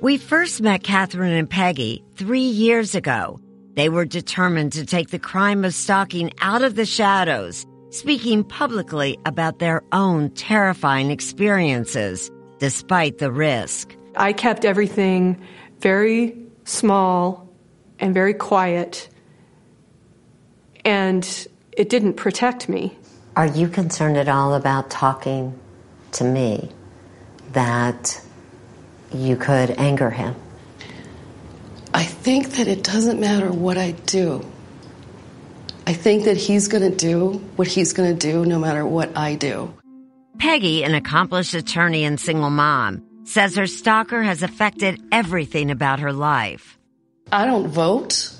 We 0.00 0.18
first 0.18 0.60
met 0.60 0.82
Catherine 0.82 1.32
and 1.32 1.48
Peggy 1.48 2.04
three 2.16 2.40
years 2.40 2.94
ago. 2.94 3.40
They 3.74 3.88
were 3.88 4.04
determined 4.04 4.72
to 4.74 4.84
take 4.84 5.10
the 5.10 5.18
crime 5.18 5.64
of 5.64 5.74
stalking 5.74 6.32
out 6.40 6.62
of 6.62 6.74
the 6.74 6.84
shadows, 6.84 7.66
speaking 7.90 8.44
publicly 8.44 9.18
about 9.24 9.58
their 9.58 9.82
own 9.92 10.30
terrifying 10.30 11.10
experiences, 11.10 12.30
despite 12.58 13.18
the 13.18 13.32
risk. 13.32 13.96
I 14.16 14.32
kept 14.32 14.64
everything 14.64 15.40
very 15.80 16.36
small 16.64 17.48
and 17.98 18.12
very 18.12 18.34
quiet, 18.34 19.08
and 20.84 21.48
it 21.72 21.88
didn't 21.88 22.14
protect 22.14 22.68
me. 22.68 22.96
Are 23.36 23.46
you 23.46 23.68
concerned 23.68 24.16
at 24.16 24.28
all 24.28 24.54
about 24.54 24.90
talking 24.90 25.58
to 26.12 26.24
me 26.24 26.70
that 27.52 28.20
you 29.12 29.36
could 29.36 29.72
anger 29.72 30.08
him? 30.08 30.36
I 31.92 32.04
think 32.04 32.50
that 32.52 32.68
it 32.68 32.84
doesn't 32.84 33.18
matter 33.18 33.50
what 33.50 33.76
I 33.76 33.90
do. 33.92 34.44
I 35.84 35.94
think 35.94 36.24
that 36.24 36.36
he's 36.36 36.68
going 36.68 36.88
to 36.88 36.96
do 36.96 37.38
what 37.56 37.66
he's 37.66 37.92
going 37.92 38.16
to 38.16 38.32
do 38.32 38.44
no 38.44 38.58
matter 38.60 38.86
what 38.86 39.16
I 39.16 39.34
do. 39.34 39.74
Peggy, 40.38 40.84
an 40.84 40.94
accomplished 40.94 41.54
attorney 41.54 42.04
and 42.04 42.20
single 42.20 42.50
mom, 42.50 43.04
says 43.24 43.56
her 43.56 43.66
stalker 43.66 44.22
has 44.22 44.44
affected 44.44 45.02
everything 45.10 45.72
about 45.72 45.98
her 45.98 46.12
life. 46.12 46.78
I 47.32 47.46
don't 47.46 47.66
vote. 47.66 48.32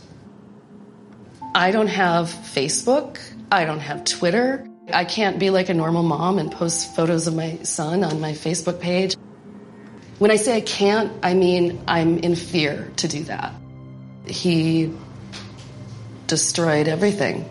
I 1.53 1.73
don't 1.73 1.89
have 1.89 2.29
Facebook. 2.29 3.19
I 3.51 3.65
don't 3.65 3.81
have 3.81 4.05
Twitter. 4.05 4.69
I 4.93 5.05
can't 5.05 5.39
be 5.39 5.51
like 5.51 5.69
a 5.69 5.75
normal 5.75 6.03
mom 6.03 6.39
and 6.39 6.53
post 6.53 6.95
photos 6.95 7.27
of 7.27 7.35
my 7.35 7.59
son 7.63 8.05
on 8.05 8.21
my 8.21 8.33
Facebook 8.33 8.81
page. 8.81 9.17
When 10.19 10.31
I 10.31 10.37
say 10.37 10.57
I 10.57 10.61
can't, 10.61 11.13
I 11.23 11.35
mean 11.35 11.83
I'm 11.89 12.19
in 12.19 12.37
fear 12.37 12.93
to 12.97 13.09
do 13.09 13.25
that. 13.25 13.55
He 14.27 14.93
destroyed 16.27 16.89
everything. 16.89 17.51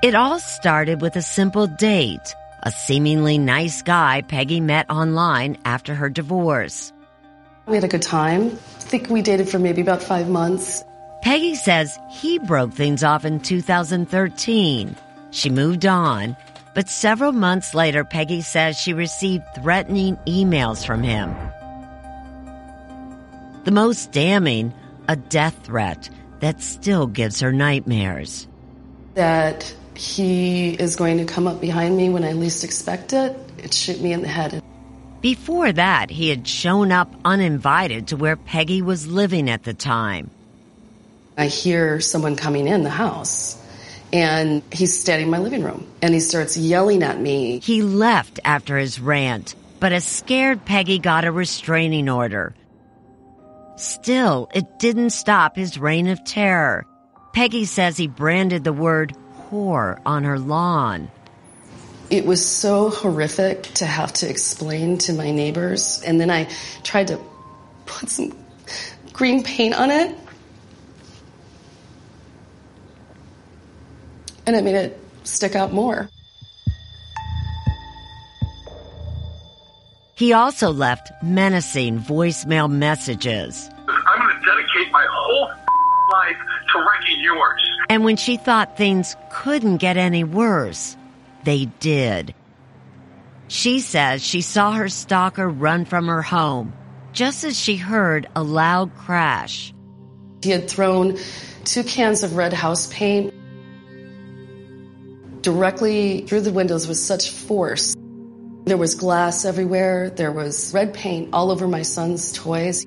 It 0.00 0.14
all 0.14 0.38
started 0.38 1.00
with 1.00 1.16
a 1.16 1.22
simple 1.22 1.66
date, 1.66 2.34
a 2.62 2.70
seemingly 2.70 3.36
nice 3.36 3.82
guy 3.82 4.22
Peggy 4.22 4.60
met 4.60 4.88
online 4.88 5.58
after 5.64 5.94
her 5.94 6.08
divorce. 6.08 6.92
We 7.66 7.74
had 7.74 7.84
a 7.84 7.88
good 7.88 8.02
time. 8.02 8.46
I 8.46 8.82
think 8.90 9.10
we 9.10 9.22
dated 9.22 9.48
for 9.48 9.58
maybe 9.58 9.82
about 9.82 10.02
five 10.02 10.28
months. 10.28 10.84
Peggy 11.22 11.54
says 11.56 11.98
he 12.10 12.38
broke 12.38 12.72
things 12.72 13.02
off 13.02 13.24
in 13.24 13.40
2013. 13.40 14.96
She 15.30 15.50
moved 15.50 15.84
on, 15.84 16.36
but 16.74 16.88
several 16.88 17.32
months 17.32 17.74
later, 17.74 18.04
Peggy 18.04 18.40
says 18.40 18.78
she 18.78 18.92
received 18.92 19.44
threatening 19.54 20.16
emails 20.26 20.86
from 20.86 21.02
him. 21.02 21.34
The 23.64 23.72
most 23.72 24.12
damning, 24.12 24.72
a 25.08 25.16
death 25.16 25.64
threat 25.64 26.08
that 26.40 26.62
still 26.62 27.06
gives 27.06 27.40
her 27.40 27.52
nightmares. 27.52 28.46
That 29.14 29.74
he 29.94 30.74
is 30.74 30.94
going 30.94 31.18
to 31.18 31.24
come 31.24 31.48
up 31.48 31.60
behind 31.60 31.96
me 31.96 32.08
when 32.08 32.24
I 32.24 32.32
least 32.32 32.62
expect 32.62 33.12
it 33.12 33.36
and 33.60 33.74
shoot 33.74 34.00
me 34.00 34.12
in 34.12 34.22
the 34.22 34.28
head. 34.28 34.62
Before 35.20 35.72
that, 35.72 36.10
he 36.10 36.28
had 36.28 36.46
shown 36.46 36.92
up 36.92 37.12
uninvited 37.24 38.08
to 38.08 38.16
where 38.16 38.36
Peggy 38.36 38.82
was 38.82 39.08
living 39.08 39.50
at 39.50 39.64
the 39.64 39.74
time. 39.74 40.30
I 41.38 41.46
hear 41.46 42.00
someone 42.00 42.34
coming 42.34 42.66
in 42.66 42.82
the 42.82 42.90
house 42.90 43.56
and 44.12 44.60
he's 44.72 44.98
standing 44.98 45.28
in 45.28 45.30
my 45.30 45.38
living 45.38 45.62
room 45.62 45.86
and 46.02 46.12
he 46.12 46.18
starts 46.18 46.56
yelling 46.56 47.04
at 47.04 47.20
me. 47.20 47.60
He 47.60 47.80
left 47.82 48.40
after 48.44 48.76
his 48.76 48.98
rant, 48.98 49.54
but 49.78 49.92
a 49.92 50.00
scared 50.00 50.64
Peggy 50.64 50.98
got 50.98 51.24
a 51.24 51.30
restraining 51.30 52.08
order. 52.08 52.56
Still, 53.76 54.48
it 54.52 54.80
didn't 54.80 55.10
stop 55.10 55.54
his 55.54 55.78
reign 55.78 56.08
of 56.08 56.24
terror. 56.24 56.84
Peggy 57.32 57.66
says 57.66 57.96
he 57.96 58.08
branded 58.08 58.64
the 58.64 58.72
word 58.72 59.14
whore 59.48 60.00
on 60.04 60.24
her 60.24 60.40
lawn. 60.40 61.08
It 62.10 62.26
was 62.26 62.44
so 62.44 62.90
horrific 62.90 63.62
to 63.74 63.86
have 63.86 64.12
to 64.14 64.28
explain 64.28 64.98
to 64.98 65.12
my 65.12 65.30
neighbors, 65.30 66.02
and 66.04 66.20
then 66.20 66.30
I 66.30 66.48
tried 66.82 67.08
to 67.08 67.20
put 67.86 68.08
some 68.08 68.36
green 69.12 69.44
paint 69.44 69.78
on 69.78 69.92
it 69.92 70.16
and 74.48 74.56
it 74.56 74.64
made 74.64 74.74
it 74.74 74.98
stick 75.24 75.54
out 75.54 75.74
more. 75.74 76.08
He 80.14 80.32
also 80.32 80.72
left 80.72 81.12
menacing 81.22 82.00
voicemail 82.00 82.70
messages. 82.70 83.68
I'm 83.86 84.18
going 84.18 84.40
to 84.40 84.46
dedicate 84.46 84.90
my 84.90 85.06
whole 85.10 85.50
life 86.12 86.36
to 86.72 86.78
wrecking 86.78 87.22
yours. 87.22 87.70
And 87.90 88.04
when 88.04 88.16
she 88.16 88.38
thought 88.38 88.78
things 88.78 89.16
couldn't 89.30 89.76
get 89.76 89.98
any 89.98 90.24
worse, 90.24 90.96
they 91.44 91.66
did. 91.78 92.34
She 93.48 93.80
says 93.80 94.24
she 94.24 94.40
saw 94.40 94.72
her 94.72 94.88
stalker 94.88 95.48
run 95.48 95.84
from 95.84 96.08
her 96.08 96.22
home 96.22 96.72
just 97.12 97.44
as 97.44 97.58
she 97.58 97.76
heard 97.76 98.28
a 98.34 98.42
loud 98.42 98.94
crash. 98.96 99.74
He 100.42 100.50
had 100.50 100.70
thrown 100.70 101.18
two 101.64 101.84
cans 101.84 102.22
of 102.22 102.36
red 102.36 102.54
house 102.54 102.86
paint 102.86 103.34
directly 105.42 106.22
through 106.22 106.42
the 106.42 106.52
windows 106.52 106.86
with 106.86 106.96
such 106.96 107.30
force. 107.30 107.94
There 108.64 108.76
was 108.76 108.94
glass 108.94 109.44
everywhere. 109.44 110.10
There 110.10 110.32
was 110.32 110.72
red 110.74 110.92
paint 110.92 111.30
all 111.32 111.50
over 111.50 111.66
my 111.66 111.82
son's 111.82 112.32
toys. 112.32 112.86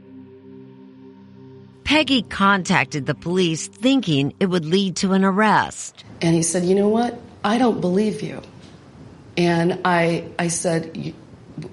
Peggy 1.83 2.21
contacted 2.21 3.05
the 3.05 3.15
police 3.15 3.67
thinking 3.67 4.33
it 4.39 4.45
would 4.45 4.65
lead 4.65 4.97
to 4.97 5.13
an 5.13 5.25
arrest. 5.25 6.05
And 6.21 6.35
he 6.35 6.43
said, 6.43 6.63
You 6.63 6.75
know 6.75 6.87
what? 6.87 7.19
I 7.43 7.57
don't 7.57 7.81
believe 7.81 8.21
you. 8.21 8.41
And 9.35 9.81
I, 9.83 10.25
I 10.37 10.49
said, 10.49 11.13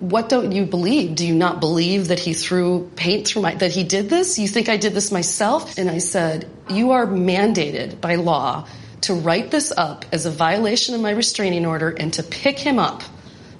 What 0.00 0.28
don't 0.28 0.52
you 0.52 0.64
believe? 0.64 1.14
Do 1.14 1.26
you 1.26 1.34
not 1.34 1.60
believe 1.60 2.08
that 2.08 2.18
he 2.18 2.32
threw 2.32 2.90
paint 2.96 3.28
through 3.28 3.42
my, 3.42 3.54
that 3.56 3.72
he 3.72 3.84
did 3.84 4.08
this? 4.08 4.38
You 4.38 4.48
think 4.48 4.68
I 4.68 4.76
did 4.76 4.94
this 4.94 5.12
myself? 5.12 5.76
And 5.76 5.90
I 5.90 5.98
said, 5.98 6.48
You 6.68 6.92
are 6.92 7.06
mandated 7.06 8.00
by 8.00 8.14
law 8.16 8.66
to 9.02 9.14
write 9.14 9.50
this 9.50 9.72
up 9.76 10.04
as 10.12 10.26
a 10.26 10.30
violation 10.30 10.94
of 10.94 11.00
my 11.00 11.10
restraining 11.10 11.66
order 11.66 11.90
and 11.90 12.12
to 12.14 12.22
pick 12.22 12.58
him 12.58 12.78
up. 12.78 13.02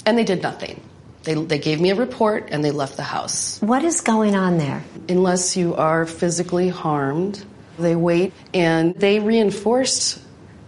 And 0.05 0.17
they 0.17 0.25
did 0.25 0.43
nothing. 0.43 0.81
They, 1.25 1.35
they 1.35 1.59
gave 1.59 1.81
me 1.81 1.91
a 1.91 1.95
report 1.95 2.49
and 2.51 2.65
they 2.65 2.71
left 2.71 2.97
the 2.97 3.03
house. 3.03 3.61
What 3.61 3.85
is 3.85 4.01
going 4.01 4.35
on 4.35 4.59
there? 4.59 4.83
Unless 5.09 5.57
you 5.57 5.75
are 5.75 6.07
physically 6.07 6.69
harmed, 6.69 7.45
they 7.79 7.97
wait 7.97 8.33
and 8.55 8.95
they 8.95 9.21
reinforced 9.21 10.21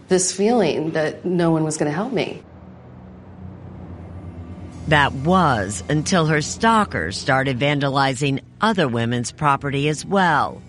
this 0.08 0.32
feeling 0.36 0.90
that 0.92 1.24
no 1.24 1.50
one 1.52 1.64
was 1.64 1.76
going 1.76 1.90
to 1.90 1.94
help 1.94 2.12
me. 2.12 2.42
That 4.88 5.12
was 5.12 5.84
until 5.88 6.26
her 6.26 6.42
stalkers 6.42 7.16
started 7.16 7.58
vandalizing 7.58 8.42
other 8.60 8.88
women's 8.88 9.30
property 9.30 9.88
as 9.88 10.04
well. 10.04 10.60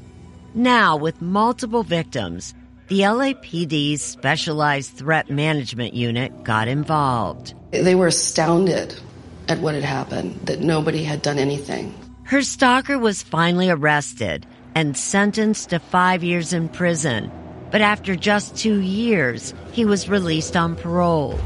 Now, 0.54 0.98
with 0.98 1.22
multiple 1.22 1.82
victims, 1.82 2.54
the 2.92 3.04
LAPD's 3.04 4.02
Specialized 4.02 4.92
Threat 4.98 5.30
Management 5.30 5.94
Unit 5.94 6.44
got 6.44 6.68
involved. 6.68 7.54
They 7.72 7.96
were 7.96 8.08
astounded 8.08 9.00
at 9.48 9.60
what 9.60 9.76
had 9.76 9.84
happened, 9.86 10.38
that 10.48 10.60
nobody 10.60 11.02
had 11.02 11.22
done 11.22 11.40
anything. 11.40 11.96
Her 12.24 12.42
stalker 12.42 13.00
was 13.00 13.24
finally 13.24 13.70
arrested 13.70 14.46
and 14.76 14.98
sentenced 14.98 15.70
to 15.70 15.80
five 15.80 16.22
years 16.22 16.52
in 16.52 16.68
prison, 16.68 17.32
but 17.72 17.80
after 17.80 18.14
just 18.18 18.58
two 18.58 18.82
years, 18.82 19.54
he 19.72 19.86
was 19.86 20.10
released 20.10 20.58
on 20.58 20.76
parole. 20.76 21.40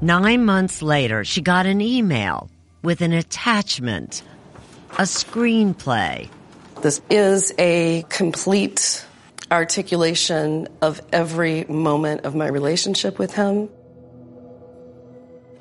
Nine 0.00 0.44
months 0.44 0.82
later, 0.82 1.22
she 1.22 1.42
got 1.42 1.64
an 1.64 1.80
email 1.80 2.50
with 2.82 3.02
an 3.02 3.12
attachment, 3.12 4.24
a 4.98 5.02
screenplay. 5.02 6.28
This 6.82 7.00
is 7.08 7.54
a 7.56 8.04
complete 8.08 9.05
articulation 9.50 10.68
of 10.82 11.00
every 11.12 11.64
moment 11.64 12.22
of 12.22 12.34
my 12.34 12.48
relationship 12.48 13.18
with 13.18 13.34
him 13.34 13.68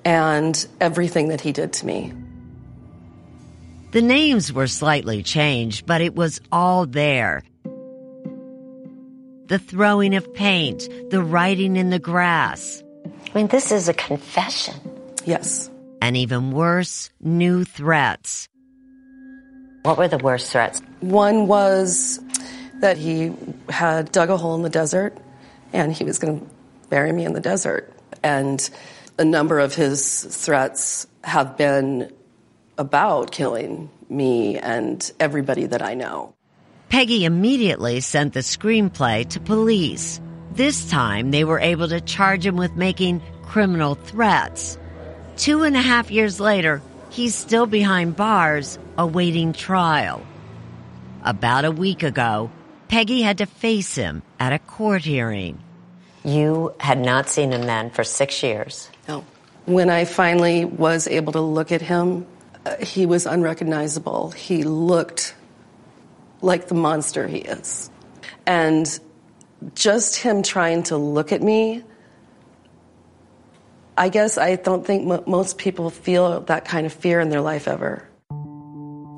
and 0.04 0.68
everything 0.80 1.30
that 1.30 1.42
he 1.42 1.52
did 1.52 1.74
to 1.74 1.86
me. 1.86 2.14
The 3.92 4.02
names 4.02 4.52
were 4.52 4.68
slightly 4.68 5.24
changed, 5.24 5.86
but 5.86 6.02
it 6.02 6.16
was 6.16 6.42
all 6.52 6.86
there. 6.86 7.44
The 9.48 9.60
throwing 9.60 10.16
of 10.16 10.34
paint, 10.34 10.90
the 11.12 11.22
writing 11.22 11.76
in 11.76 11.92
the 11.92 12.00
grass. 12.00 12.84
I 13.06 13.38
mean, 13.38 13.48
this 13.48 13.72
is 13.72 13.88
a 13.88 13.94
confession. 13.94 14.76
Yes. 15.26 15.70
And 16.02 16.18
even 16.18 16.52
worse, 16.52 17.10
new 17.22 17.64
threats. 17.64 18.50
What 19.84 19.98
were 19.98 20.08
the 20.08 20.18
worst 20.18 20.52
threats? 20.52 20.82
One 21.02 21.48
was 21.48 22.20
that 22.82 22.98
he 22.98 23.34
had 23.70 24.12
dug 24.12 24.30
a 24.30 24.38
hole 24.38 24.56
in 24.56 24.62
the 24.62 24.70
desert 24.70 25.18
and 25.74 25.92
he 25.92 26.04
was 26.04 26.20
going 26.20 26.40
to 26.40 26.46
bury 26.90 27.12
me 27.12 27.26
in 27.26 27.34
the 27.34 27.42
desert. 27.42 27.92
And 28.24 28.68
a 29.18 29.26
number 29.26 29.60
of 29.60 29.76
his 29.76 30.24
threats 30.24 31.08
have 31.24 31.58
been 31.58 32.12
about 32.78 33.32
killing 33.32 33.90
me 34.10 34.58
and 34.58 35.12
everybody 35.20 35.66
that 35.68 35.82
I 35.82 35.94
know. 35.94 36.34
Peggy 36.90 37.26
immediately 37.26 38.00
sent 38.00 38.34
the 38.34 38.42
screenplay 38.42 39.28
to 39.30 39.40
police. 39.40 40.22
This 40.52 40.90
time, 40.90 41.32
they 41.32 41.44
were 41.44 41.60
able 41.60 41.88
to 41.90 42.00
charge 42.00 42.46
him 42.46 42.56
with 42.56 42.76
making 42.76 43.22
criminal 43.44 43.96
threats. 43.96 44.78
Two 45.38 45.64
and 45.64 45.76
a 45.76 45.82
half 45.82 46.12
years 46.12 46.40
later, 46.40 46.82
he's 47.10 47.36
still 47.36 47.66
behind 47.66 48.16
bars 48.16 48.80
awaiting 48.98 49.52
trial. 49.52 50.26
About 51.24 51.66
a 51.66 51.72
week 51.72 52.04
ago, 52.04 52.52
Peggy 52.88 53.22
had 53.22 53.40
to 53.40 53.46
face 53.46 53.96
him 53.96 54.22
at 54.40 54.54
a 54.54 54.60
court 54.60 55.04
hearing. 55.04 55.60
You 56.24 56.74
had 56.80 57.00
not 57.00 57.30
seen 57.30 57.52
him 57.52 57.64
then 57.64 57.90
for 57.90 58.04
six 58.04 58.42
years. 58.42 58.90
No. 59.08 59.24
When 59.66 59.90
I 59.90 60.06
finally 60.06 60.66
was 60.66 61.08
able 61.08 61.34
to 61.34 61.42
look 61.42 61.72
at 61.72 61.82
him, 61.82 62.26
uh, 62.66 62.78
he 62.78 63.06
was 63.06 63.26
unrecognizable. 63.26 64.32
He 64.32 64.64
looked 64.64 65.36
like 66.42 66.68
the 66.68 66.76
monster 66.76 67.28
he 67.28 67.40
is. 67.40 67.90
And 68.46 69.00
just 69.74 70.16
him 70.16 70.44
trying 70.44 70.84
to 70.84 70.98
look 70.98 71.32
at 71.32 71.42
me, 71.42 71.84
I 73.98 74.10
guess 74.10 74.38
I 74.38 74.56
don't 74.56 74.86
think 74.86 75.10
m- 75.10 75.24
most 75.26 75.58
people 75.58 75.90
feel 75.90 76.42
that 76.42 76.66
kind 76.66 76.86
of 76.86 76.94
fear 76.94 77.20
in 77.20 77.30
their 77.30 77.42
life 77.42 77.68
ever. 77.68 78.08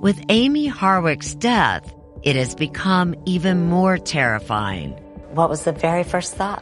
With 0.01 0.23
Amie 0.29 0.69
Harwick's 0.69 1.33
death, 1.33 1.93
it 2.27 2.35
has 2.35 2.53
become 2.55 3.15
even 3.25 3.69
more 3.69 3.97
terrifying. 3.97 4.91
What 5.31 5.49
was 5.49 5.63
the 5.63 5.71
very 5.71 6.03
first 6.03 6.35
thought? 6.35 6.61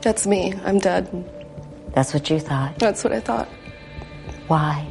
That's 0.00 0.26
me. 0.26 0.54
I'm 0.64 0.80
dead. 0.80 1.06
That's 1.94 2.12
what 2.12 2.28
you 2.28 2.40
thought. 2.40 2.80
That's 2.80 3.04
what 3.04 3.12
I 3.12 3.20
thought. 3.20 3.46
Why? 4.48 4.84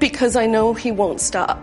Because 0.00 0.34
I 0.34 0.46
know 0.46 0.74
he 0.74 0.90
won't 0.90 1.20
stop. 1.20 1.62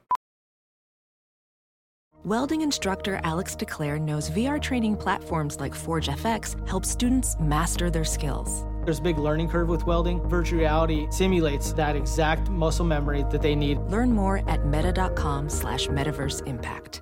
Welding 2.23 2.61
instructor 2.61 3.19
Alex 3.23 3.55
DeClaire 3.55 3.99
knows 3.99 4.29
VR 4.29 4.61
training 4.61 4.95
platforms 4.95 5.59
like 5.59 5.73
Forge 5.73 6.07
FX 6.07 6.55
help 6.67 6.85
students 6.85 7.35
master 7.39 7.89
their 7.89 8.03
skills. 8.03 8.63
There's 8.85 8.99
a 8.99 9.01
big 9.01 9.17
learning 9.17 9.49
curve 9.49 9.69
with 9.69 9.87
welding. 9.87 10.21
Virtual 10.27 10.59
reality 10.59 11.07
simulates 11.09 11.73
that 11.73 11.95
exact 11.95 12.47
muscle 12.47 12.85
memory 12.85 13.25
that 13.31 13.41
they 13.41 13.55
need. 13.55 13.79
Learn 13.89 14.11
more 14.11 14.47
at 14.47 14.67
meta.com 14.67 15.49
slash 15.49 15.87
metaverse 15.87 16.45
impact. 16.45 17.01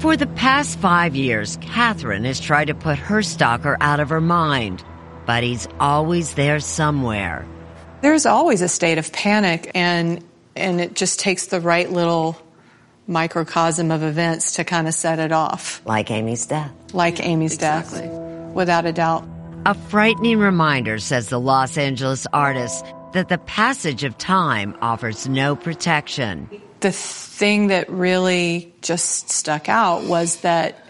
For 0.00 0.16
the 0.16 0.26
past 0.34 0.78
five 0.80 1.14
years, 1.14 1.58
Catherine 1.60 2.24
has 2.24 2.40
tried 2.40 2.66
to 2.66 2.74
put 2.74 2.98
her 2.98 3.22
stalker 3.22 3.76
out 3.80 4.00
of 4.00 4.08
her 4.08 4.20
mind, 4.20 4.84
but 5.26 5.42
he's 5.42 5.68
always 5.80 6.34
there 6.34 6.60
somewhere. 6.60 7.46
There's 8.00 8.26
always 8.26 8.62
a 8.62 8.68
state 8.68 8.98
of 8.98 9.12
panic, 9.12 9.70
and 9.74 10.22
and 10.56 10.80
it 10.80 10.94
just 10.94 11.20
takes 11.20 11.46
the 11.46 11.60
right 11.60 11.90
little 11.90 12.36
microcosm 13.06 13.90
of 13.90 14.02
events 14.02 14.56
to 14.56 14.64
kind 14.64 14.88
of 14.88 14.94
set 14.94 15.18
it 15.18 15.32
off. 15.32 15.82
Like 15.84 16.10
Amie's 16.10 16.46
death. 16.46 16.72
Like 16.92 17.20
Amie's 17.20 17.54
exactly. 17.54 18.02
death, 18.02 18.54
without 18.54 18.86
a 18.86 18.92
doubt. 18.92 19.26
A 19.66 19.74
frightening 19.74 20.38
reminder, 20.38 20.98
says 20.98 21.28
the 21.28 21.40
Los 21.40 21.78
Angeles 21.78 22.26
artist, 22.32 22.84
that 23.12 23.28
the 23.28 23.38
passage 23.38 24.04
of 24.04 24.18
time 24.18 24.76
offers 24.82 25.26
no 25.26 25.56
protection. 25.56 26.48
The 26.80 26.92
thing 26.92 27.68
that 27.68 27.88
really 27.88 28.74
just 28.82 29.30
stuck 29.30 29.68
out 29.68 30.04
was 30.04 30.40
that 30.40 30.84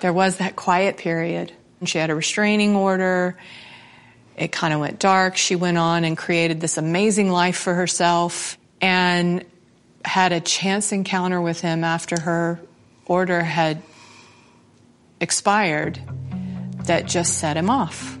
there 0.00 0.12
was 0.12 0.36
that 0.36 0.56
quiet 0.56 0.96
period. 0.96 1.52
And 1.80 1.88
she 1.88 1.98
had 1.98 2.10
a 2.10 2.14
restraining 2.14 2.76
order. 2.76 3.36
It 4.40 4.52
kind 4.52 4.72
of 4.72 4.80
went 4.80 4.98
dark. 4.98 5.36
She 5.36 5.54
went 5.54 5.76
on 5.76 6.02
and 6.02 6.16
created 6.16 6.62
this 6.62 6.78
amazing 6.78 7.30
life 7.30 7.58
for 7.58 7.74
herself 7.74 8.56
and 8.80 9.44
had 10.02 10.32
a 10.32 10.40
chance 10.40 10.92
encounter 10.92 11.42
with 11.42 11.60
him 11.60 11.84
after 11.84 12.18
her 12.18 12.58
order 13.04 13.42
had 13.42 13.82
expired 15.20 16.00
that 16.86 17.06
just 17.06 17.36
set 17.36 17.58
him 17.58 17.68
off. 17.68 18.18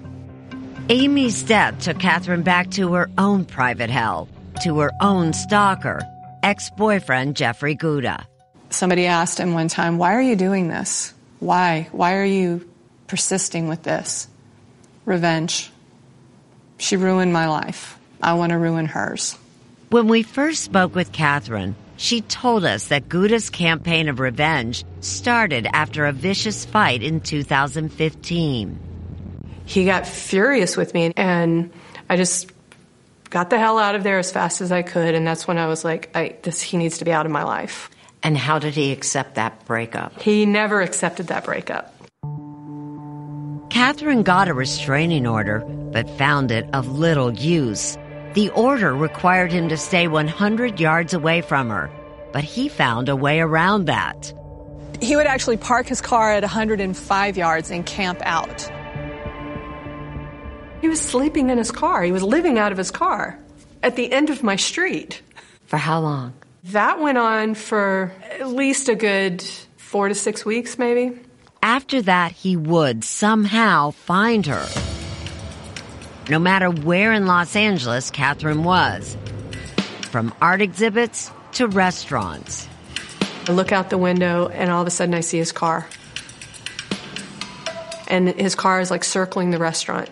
Amie's 0.90 1.42
death 1.42 1.80
took 1.80 1.98
Catherine 1.98 2.42
back 2.42 2.70
to 2.72 2.92
her 2.92 3.08
own 3.16 3.46
private 3.46 3.88
hell, 3.88 4.28
to 4.62 4.78
her 4.80 4.92
own 5.00 5.32
stalker, 5.32 6.02
ex 6.42 6.68
boyfriend 6.76 7.34
Jeffrey 7.34 7.74
Gouda. 7.74 8.26
Somebody 8.68 9.06
asked 9.06 9.38
him 9.38 9.54
one 9.54 9.68
time, 9.68 9.96
Why 9.96 10.14
are 10.14 10.20
you 10.20 10.36
doing 10.36 10.68
this? 10.68 11.14
Why? 11.38 11.88
Why 11.92 12.16
are 12.16 12.24
you 12.26 12.68
persisting 13.06 13.68
with 13.68 13.82
this? 13.84 14.28
Revenge. 15.06 15.70
She 16.80 16.96
ruined 16.96 17.32
my 17.32 17.46
life. 17.46 17.98
I 18.22 18.34
want 18.34 18.50
to 18.50 18.58
ruin 18.58 18.86
hers. 18.86 19.36
When 19.90 20.08
we 20.08 20.22
first 20.22 20.64
spoke 20.64 20.94
with 20.94 21.12
Catherine, 21.12 21.76
she 21.96 22.22
told 22.22 22.64
us 22.64 22.88
that 22.88 23.08
Gouda's 23.08 23.50
campaign 23.50 24.08
of 24.08 24.18
revenge 24.18 24.84
started 25.00 25.68
after 25.72 26.06
a 26.06 26.12
vicious 26.12 26.64
fight 26.64 27.02
in 27.02 27.20
2015. 27.20 28.78
He 29.66 29.84
got 29.84 30.06
furious 30.06 30.76
with 30.76 30.94
me, 30.94 31.12
and 31.16 31.70
I 32.08 32.16
just 32.16 32.50
got 33.28 33.50
the 33.50 33.58
hell 33.58 33.78
out 33.78 33.94
of 33.94 34.02
there 34.02 34.18
as 34.18 34.32
fast 34.32 34.62
as 34.62 34.72
I 34.72 34.82
could. 34.82 35.14
And 35.14 35.26
that's 35.26 35.46
when 35.46 35.58
I 35.58 35.66
was 35.66 35.84
like, 35.84 36.10
I, 36.14 36.36
this, 36.42 36.62
he 36.62 36.78
needs 36.78 36.98
to 36.98 37.04
be 37.04 37.12
out 37.12 37.26
of 37.26 37.32
my 37.32 37.42
life. 37.42 37.90
And 38.22 38.36
how 38.36 38.58
did 38.58 38.74
he 38.74 38.92
accept 38.92 39.34
that 39.34 39.66
breakup? 39.66 40.20
He 40.22 40.46
never 40.46 40.80
accepted 40.80 41.28
that 41.28 41.44
breakup. 41.44 41.94
Catherine 43.70 44.22
got 44.22 44.48
a 44.48 44.54
restraining 44.54 45.26
order, 45.26 45.64
but 45.92 46.08
found 46.18 46.50
it 46.50 46.68
of 46.72 46.98
little 46.98 47.32
use. 47.32 47.96
The 48.34 48.50
order 48.50 48.94
required 48.94 49.52
him 49.52 49.68
to 49.68 49.76
stay 49.76 50.06
100 50.06 50.78
yards 50.78 51.14
away 51.14 51.40
from 51.40 51.68
her, 51.68 51.90
but 52.32 52.44
he 52.44 52.68
found 52.68 53.08
a 53.08 53.16
way 53.16 53.40
around 53.40 53.86
that. 53.86 54.32
He 55.00 55.16
would 55.16 55.26
actually 55.26 55.56
park 55.56 55.86
his 55.86 56.00
car 56.00 56.32
at 56.32 56.42
105 56.42 57.36
yards 57.36 57.70
and 57.70 57.84
camp 57.86 58.20
out. 58.22 58.70
He 60.80 60.88
was 60.88 61.00
sleeping 61.00 61.50
in 61.50 61.58
his 61.58 61.70
car. 61.70 62.02
He 62.02 62.12
was 62.12 62.22
living 62.22 62.58
out 62.58 62.72
of 62.72 62.78
his 62.78 62.90
car 62.90 63.38
at 63.82 63.96
the 63.96 64.12
end 64.12 64.30
of 64.30 64.42
my 64.42 64.56
street. 64.56 65.22
For 65.66 65.76
how 65.76 66.00
long? 66.00 66.34
That 66.64 67.00
went 67.00 67.18
on 67.18 67.54
for 67.54 68.12
at 68.38 68.48
least 68.48 68.88
a 68.88 68.94
good 68.94 69.42
four 69.76 70.08
to 70.08 70.14
six 70.14 70.44
weeks, 70.44 70.78
maybe. 70.78 71.18
After 71.62 72.00
that, 72.02 72.32
he 72.32 72.56
would 72.56 73.04
somehow 73.04 73.90
find 73.90 74.46
her. 74.46 74.66
No 76.30 76.38
matter 76.38 76.70
where 76.70 77.12
in 77.12 77.26
Los 77.26 77.56
Angeles 77.56 78.12
Catherine 78.12 78.62
was, 78.62 79.16
from 80.12 80.32
art 80.40 80.62
exhibits 80.62 81.28
to 81.54 81.66
restaurants. 81.66 82.68
I 83.48 83.52
look 83.52 83.72
out 83.72 83.90
the 83.90 83.98
window, 83.98 84.46
and 84.46 84.70
all 84.70 84.80
of 84.80 84.86
a 84.86 84.92
sudden, 84.92 85.12
I 85.12 85.22
see 85.22 85.38
his 85.38 85.50
car. 85.50 85.88
And 88.06 88.28
his 88.28 88.54
car 88.54 88.80
is 88.80 88.92
like 88.92 89.02
circling 89.02 89.50
the 89.50 89.58
restaurant. 89.58 90.08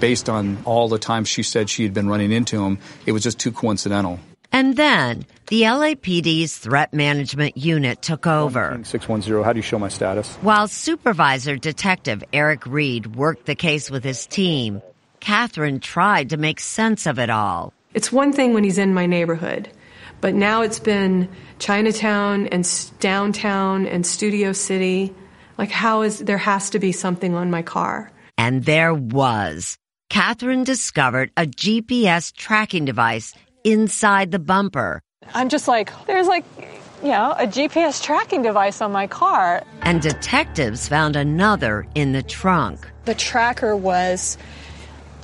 Based 0.00 0.28
on 0.28 0.58
all 0.64 0.88
the 0.88 0.98
times 0.98 1.28
she 1.28 1.44
said 1.44 1.70
she 1.70 1.84
had 1.84 1.94
been 1.94 2.08
running 2.08 2.32
into 2.32 2.64
him, 2.64 2.80
it 3.06 3.12
was 3.12 3.22
just 3.22 3.38
too 3.38 3.52
coincidental. 3.52 4.18
And 4.52 4.76
then 4.76 5.26
the 5.48 5.62
LAPD's 5.62 6.56
threat 6.56 6.92
management 6.92 7.56
unit 7.56 8.02
took 8.02 8.26
over. 8.26 8.80
610, 8.82 9.44
how 9.44 9.52
do 9.52 9.58
you 9.58 9.62
show 9.62 9.78
my 9.78 9.88
status? 9.88 10.34
While 10.36 10.68
supervisor 10.68 11.56
detective 11.56 12.24
Eric 12.32 12.66
Reed 12.66 13.16
worked 13.16 13.46
the 13.46 13.54
case 13.54 13.90
with 13.90 14.04
his 14.04 14.26
team, 14.26 14.82
Catherine 15.20 15.80
tried 15.80 16.30
to 16.30 16.36
make 16.36 16.60
sense 16.60 17.06
of 17.06 17.18
it 17.18 17.30
all. 17.30 17.72
It's 17.94 18.12
one 18.12 18.32
thing 18.32 18.54
when 18.54 18.64
he's 18.64 18.78
in 18.78 18.94
my 18.94 19.06
neighborhood, 19.06 19.68
but 20.20 20.34
now 20.34 20.62
it's 20.62 20.78
been 20.78 21.28
Chinatown 21.58 22.46
and 22.48 22.68
downtown 23.00 23.86
and 23.86 24.06
Studio 24.06 24.52
City. 24.52 25.14
Like, 25.58 25.70
how 25.70 26.02
is 26.02 26.18
there 26.18 26.38
has 26.38 26.70
to 26.70 26.78
be 26.78 26.92
something 26.92 27.34
on 27.34 27.50
my 27.50 27.62
car? 27.62 28.12
And 28.36 28.64
there 28.64 28.92
was. 28.92 29.78
Catherine 30.10 30.64
discovered 30.64 31.32
a 31.36 31.46
GPS 31.46 32.32
tracking 32.34 32.84
device 32.84 33.34
inside 33.66 34.30
the 34.30 34.38
bumper. 34.38 35.02
I'm 35.34 35.48
just 35.48 35.66
like, 35.66 35.92
there's 36.06 36.28
like, 36.28 36.44
you 37.02 37.08
know, 37.08 37.34
a 37.36 37.46
GPS 37.46 38.02
tracking 38.02 38.42
device 38.42 38.80
on 38.80 38.92
my 38.92 39.06
car. 39.06 39.64
And 39.82 40.00
detectives 40.00 40.88
found 40.88 41.16
another 41.16 41.86
in 41.94 42.12
the 42.12 42.22
trunk. 42.22 42.88
The 43.04 43.14
tracker 43.14 43.76
was 43.76 44.38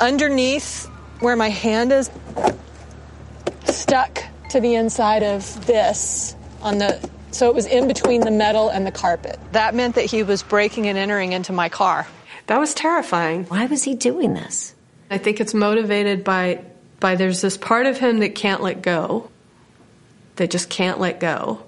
underneath 0.00 0.86
where 1.20 1.36
my 1.36 1.48
hand 1.48 1.92
is, 1.92 2.10
stuck 3.64 4.24
to 4.50 4.60
the 4.60 4.74
inside 4.74 5.22
of 5.22 5.66
this 5.66 6.36
on 6.60 6.78
the 6.78 7.10
so 7.30 7.48
it 7.48 7.54
was 7.54 7.64
in 7.64 7.88
between 7.88 8.20
the 8.20 8.30
metal 8.30 8.68
and 8.68 8.86
the 8.86 8.92
carpet. 8.92 9.38
That 9.52 9.74
meant 9.74 9.94
that 9.94 10.04
he 10.04 10.22
was 10.22 10.42
breaking 10.42 10.86
and 10.88 10.98
entering 10.98 11.32
into 11.32 11.52
my 11.52 11.70
car. 11.70 12.06
That 12.48 12.60
was 12.60 12.74
terrifying. 12.74 13.44
Why 13.46 13.64
was 13.64 13.82
he 13.84 13.94
doing 13.94 14.34
this? 14.34 14.74
I 15.10 15.16
think 15.16 15.40
it's 15.40 15.54
motivated 15.54 16.24
by 16.24 16.62
by 17.02 17.16
there's 17.16 17.42
this 17.42 17.58
part 17.58 17.84
of 17.84 17.98
him 17.98 18.20
that 18.20 18.34
can't 18.34 18.62
let 18.62 18.80
go. 18.80 19.28
That 20.36 20.50
just 20.50 20.70
can't 20.70 20.98
let 20.98 21.20
go. 21.20 21.62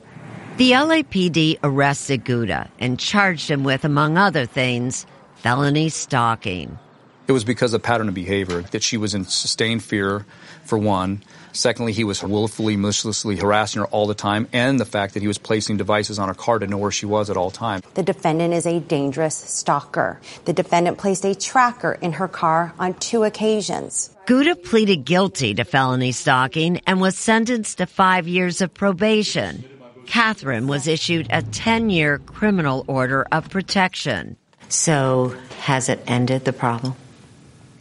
The 0.57 0.70
LAPD 0.70 1.59
arrested 1.62 2.24
Gouda 2.24 2.70
and 2.78 2.99
charged 2.99 3.51
him 3.51 3.64
with, 3.64 3.85
among 3.85 4.16
other 4.16 4.47
things, 4.47 5.05
felony 5.35 5.91
stalking. 5.91 6.78
It 7.26 7.32
was 7.32 7.45
because 7.45 7.74
of 7.74 7.82
pattern 7.82 8.09
of 8.09 8.14
behavior 8.14 8.62
that 8.62 8.82
she 8.82 8.97
was 8.97 9.14
in 9.14 9.24
sustained 9.24 9.82
fear, 9.82 10.24
for 10.64 10.78
one, 10.78 11.22
Secondly, 11.55 11.92
he 11.92 12.02
was 12.02 12.22
willfully, 12.22 12.76
mercilessly 12.76 13.36
harassing 13.36 13.80
her 13.80 13.86
all 13.86 14.09
the 14.09 14.14
time, 14.14 14.48
and 14.52 14.78
the 14.78 14.84
fact 14.84 15.14
that 15.14 15.20
he 15.20 15.28
was 15.28 15.38
placing 15.38 15.76
devices 15.76 16.18
on 16.18 16.28
her 16.28 16.34
car 16.34 16.59
to 16.59 16.66
know 16.66 16.76
where 16.76 16.90
she 16.90 17.07
was 17.07 17.30
at 17.30 17.36
all 17.36 17.50
times. 17.50 17.84
The 17.94 18.02
defendant 18.02 18.52
is 18.52 18.66
a 18.66 18.80
dangerous 18.80 19.36
stalker. 19.36 20.20
The 20.46 20.52
defendant 20.52 20.98
placed 20.98 21.24
a 21.24 21.34
tracker 21.34 21.92
in 21.92 22.12
her 22.14 22.26
car 22.26 22.74
on 22.78 22.94
two 22.94 23.22
occasions. 23.22 24.11
Gouda 24.26 24.57
pleaded 24.57 25.05
guilty 25.05 25.55
to 25.55 25.64
felony 25.64 26.11
stalking 26.11 26.80
and 26.86 27.00
was 27.00 27.16
sentenced 27.16 27.78
to 27.78 27.86
five 27.86 28.26
years 28.26 28.61
of 28.61 28.74
probation. 28.74 29.64
Catherine 30.07 30.66
was 30.66 30.88
issued 30.88 31.28
a 31.30 31.42
10 31.42 31.88
year 31.88 32.18
criminal 32.18 32.84
order 32.88 33.26
of 33.30 33.48
protection. 33.48 34.36
So, 34.68 35.36
has 35.61 35.88
it 35.88 36.02
ended 36.07 36.44
the 36.44 36.52
problem? 36.52 36.96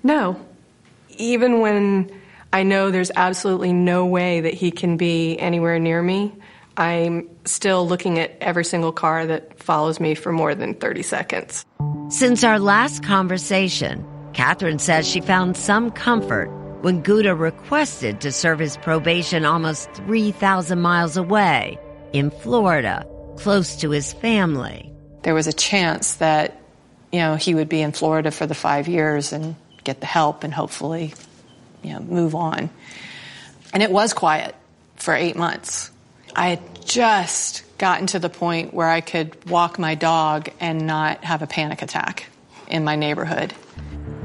No. 0.04 0.40
Even 1.18 1.60
when 1.60 2.12
I 2.54 2.62
know 2.62 2.92
there's 2.92 3.12
absolutely 3.16 3.74
no 3.74 4.06
way 4.06 4.42
that 4.42 4.54
he 4.54 4.70
can 4.70 4.96
be 4.96 5.38
anywhere 5.40 5.80
near 5.80 6.04
me, 6.04 6.32
I'm 6.78 7.28
still 7.46 7.88
looking 7.88 8.20
at 8.20 8.36
every 8.42 8.64
single 8.64 8.92
car 8.92 9.26
that 9.26 9.60
follows 9.62 10.00
me 10.00 10.14
for 10.16 10.32
more 10.32 10.54
than 10.54 10.76
30 10.76 11.02
seconds. 11.02 11.66
Since 12.10 12.44
our 12.44 12.60
last 12.60 13.04
conversation, 13.04 14.06
Catherine 14.34 14.80
says 14.80 15.08
she 15.08 15.20
found 15.20 15.58
some 15.58 15.90
comfort 15.90 16.48
when 16.82 17.02
Gouda 17.02 17.34
requested 17.34 18.22
to 18.22 18.32
serve 18.32 18.60
his 18.60 18.78
probation 18.78 19.46
almost 19.46 19.92
3,000 19.94 20.80
miles 20.80 21.18
away 21.18 21.80
in 22.12 22.30
Florida, 22.30 23.04
close 23.38 23.78
to 23.78 23.90
his 23.90 24.14
family. 24.14 24.92
There 25.24 25.34
was 25.34 25.48
a 25.48 25.54
chance 25.54 26.16
that, 26.16 26.62
you 27.12 27.20
know, 27.20 27.36
he 27.36 27.56
would 27.56 27.70
be 27.70 27.82
in 27.82 27.94
Florida 27.94 28.30
for 28.32 28.46
the 28.46 28.54
five 28.56 28.88
years 28.88 29.34
and 29.34 29.56
get 29.84 30.02
the 30.02 30.06
help 30.06 30.44
and 30.44 30.54
hopefully, 30.54 31.14
you 31.84 31.94
know, 31.94 32.00
move 32.00 32.36
on. 32.36 32.70
And 33.74 33.84
it 33.84 33.92
was 33.92 34.14
quiet 34.14 34.56
for 34.96 35.14
eight 35.14 35.36
months. 35.36 35.92
I 36.36 36.50
had 36.50 36.86
just 36.86 37.64
gotten 37.78 38.08
to 38.08 38.20
the 38.20 38.30
point 38.30 38.74
where 38.74 38.90
I 38.90 39.02
could 39.02 39.50
walk 39.50 39.78
my 39.78 39.96
dog 39.96 40.50
and 40.60 40.88
not 40.88 41.24
have 41.24 41.42
a 41.42 41.48
panic 41.48 41.82
attack 41.82 42.28
in 42.68 42.84
my 42.84 42.96
neighborhood. 42.96 43.54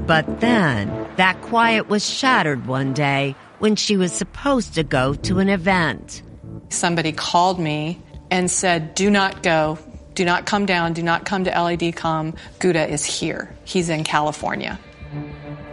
But 0.05 0.39
then, 0.39 1.07
that 1.17 1.41
quiet 1.41 1.87
was 1.87 2.07
shattered 2.07 2.65
one 2.65 2.93
day 2.93 3.35
when 3.59 3.75
she 3.75 3.97
was 3.97 4.11
supposed 4.11 4.75
to 4.75 4.83
go 4.83 5.13
to 5.13 5.39
an 5.39 5.49
event. 5.49 6.23
Somebody 6.69 7.11
called 7.11 7.59
me 7.59 8.01
and 8.31 8.49
said, 8.49 8.95
Do 8.95 9.11
not 9.11 9.43
go. 9.43 9.77
Do 10.15 10.25
not 10.25 10.45
come 10.45 10.65
down. 10.65 10.93
Do 10.93 11.03
not 11.03 11.25
come 11.25 11.43
to 11.43 11.51
LADCOM. 11.51 12.35
Gouda 12.59 12.89
is 12.89 13.05
here. 13.05 13.55
He's 13.65 13.89
in 13.89 14.03
California. 14.03 14.79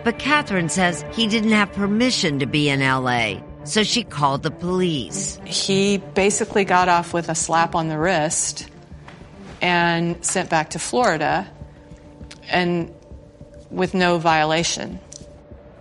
But 0.07 0.21
Catherine 0.21 0.69
says 0.69 1.05
he 1.15 1.27
didn't 1.27 1.51
have 1.51 1.73
permission 1.73 2.39
to 2.39 2.47
be 2.47 2.69
in 2.69 2.79
LA, 2.79 3.41
so 3.65 3.83
she 3.83 4.05
called 4.05 4.45
the 4.45 4.53
police. 4.53 5.41
He 5.45 5.99
basically 5.99 6.65
got 6.65 6.89
off 6.89 7.13
with 7.13 7.29
a 7.29 7.35
slap 7.35 7.75
on 7.75 7.89
the 7.89 7.99
wrist 7.99 8.69
and 9.61 10.25
sent 10.25 10.49
back 10.49 10.71
to 10.71 10.79
Florida 10.79 11.51
and 12.53 12.95
with 13.73 13.95
no 13.95 14.19
violation. 14.19 15.01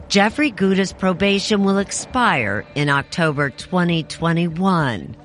Jeffrey 0.08 0.50
Gouda's 0.50 0.92
probation 0.92 1.64
will 1.64 1.78
expire 1.78 2.66
in 2.74 2.90
October 2.90 3.52
2021. 3.52 5.16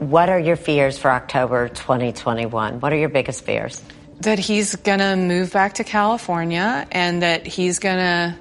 What 0.00 0.28
are 0.28 0.40
your 0.40 0.56
fears 0.56 0.98
for 0.98 1.12
October 1.12 1.68
2021? 1.68 2.80
What 2.80 2.92
are 2.92 2.96
your 2.96 3.10
biggest 3.10 3.44
fears? 3.44 3.80
That 4.20 4.38
he's 4.38 4.74
going 4.76 4.98
to 4.98 5.16
move 5.16 5.52
back 5.52 5.74
to 5.74 5.84
California 5.84 6.86
and 6.90 7.22
that 7.22 7.46
he's 7.46 7.78
going 7.78 7.98
to 7.98 8.38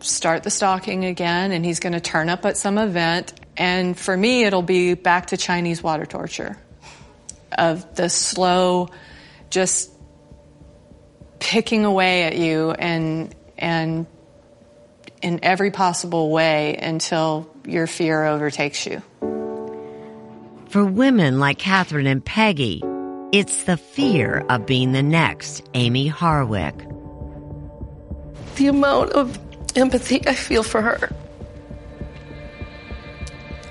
start 0.00 0.42
the 0.42 0.50
stalking 0.50 1.04
again 1.04 1.52
and 1.52 1.64
he's 1.64 1.80
going 1.80 1.92
to 1.92 2.00
turn 2.00 2.28
up 2.28 2.44
at 2.44 2.56
some 2.56 2.78
event. 2.78 3.32
And 3.56 3.98
for 3.98 4.16
me, 4.16 4.44
it'll 4.44 4.62
be 4.62 4.94
back 4.94 5.26
to 5.26 5.36
Chinese 5.36 5.82
water 5.82 6.06
torture 6.06 6.56
of 7.56 7.94
the 7.94 8.08
slow, 8.08 8.90
just 9.50 9.90
picking 11.38 11.84
away 11.84 12.24
at 12.24 12.36
you 12.36 12.72
and, 12.72 13.34
and 13.56 14.06
in 15.22 15.40
every 15.42 15.70
possible 15.70 16.30
way 16.30 16.76
until 16.76 17.50
your 17.64 17.86
fear 17.86 18.24
overtakes 18.24 18.86
you. 18.86 19.02
For 20.68 20.84
women 20.84 21.38
like 21.38 21.58
Catherine 21.58 22.06
and 22.06 22.24
Peggy, 22.24 22.82
it's 23.32 23.64
the 23.64 23.76
fear 23.76 24.44
of 24.48 24.66
being 24.66 24.92
the 24.92 25.02
next 25.02 25.62
Amie 25.74 26.10
Harwick. 26.10 26.92
The 28.56 28.68
amount 28.68 29.12
of 29.12 29.38
empathy 29.76 30.26
I 30.26 30.34
feel 30.34 30.62
for 30.62 30.80
her. 30.80 31.10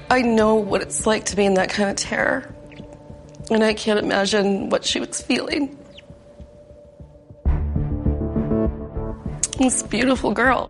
I 0.10 0.22
know 0.22 0.56
what 0.56 0.82
it's 0.82 1.08
like 1.08 1.26
to 1.26 1.36
be 1.36 1.46
in 1.46 1.56
that 1.56 1.70
kind 1.70 1.90
of 1.90 1.96
terror. 1.96 2.54
And 3.50 3.64
I 3.64 3.74
can't 3.74 4.00
imagine 4.00 4.70
what 4.70 4.86
she 4.86 5.00
was 5.00 5.22
feeling. 5.22 5.78
This 9.58 9.84
beautiful 9.84 10.32
girl. 10.32 10.70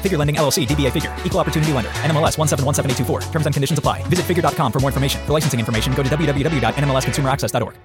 Figure 0.00 0.16
Lending 0.16 0.36
LLC 0.36 0.66
DBA 0.66 0.90
Figure. 0.92 1.14
Equal 1.24 1.40
Opportunity 1.40 1.72
Lender. 1.72 1.90
NMLS 1.90 2.36
1717824. 2.36 3.32
Terms 3.32 3.46
and 3.46 3.54
conditions 3.54 3.78
apply. 3.78 4.02
Visit 4.08 4.24
figure.com 4.24 4.72
for 4.72 4.80
more 4.80 4.88
information. 4.90 5.24
For 5.26 5.32
licensing 5.32 5.60
information, 5.60 5.92
go 5.94 6.02
to 6.02 6.08
www.nmlsconsumeraccess.org. 6.08 7.78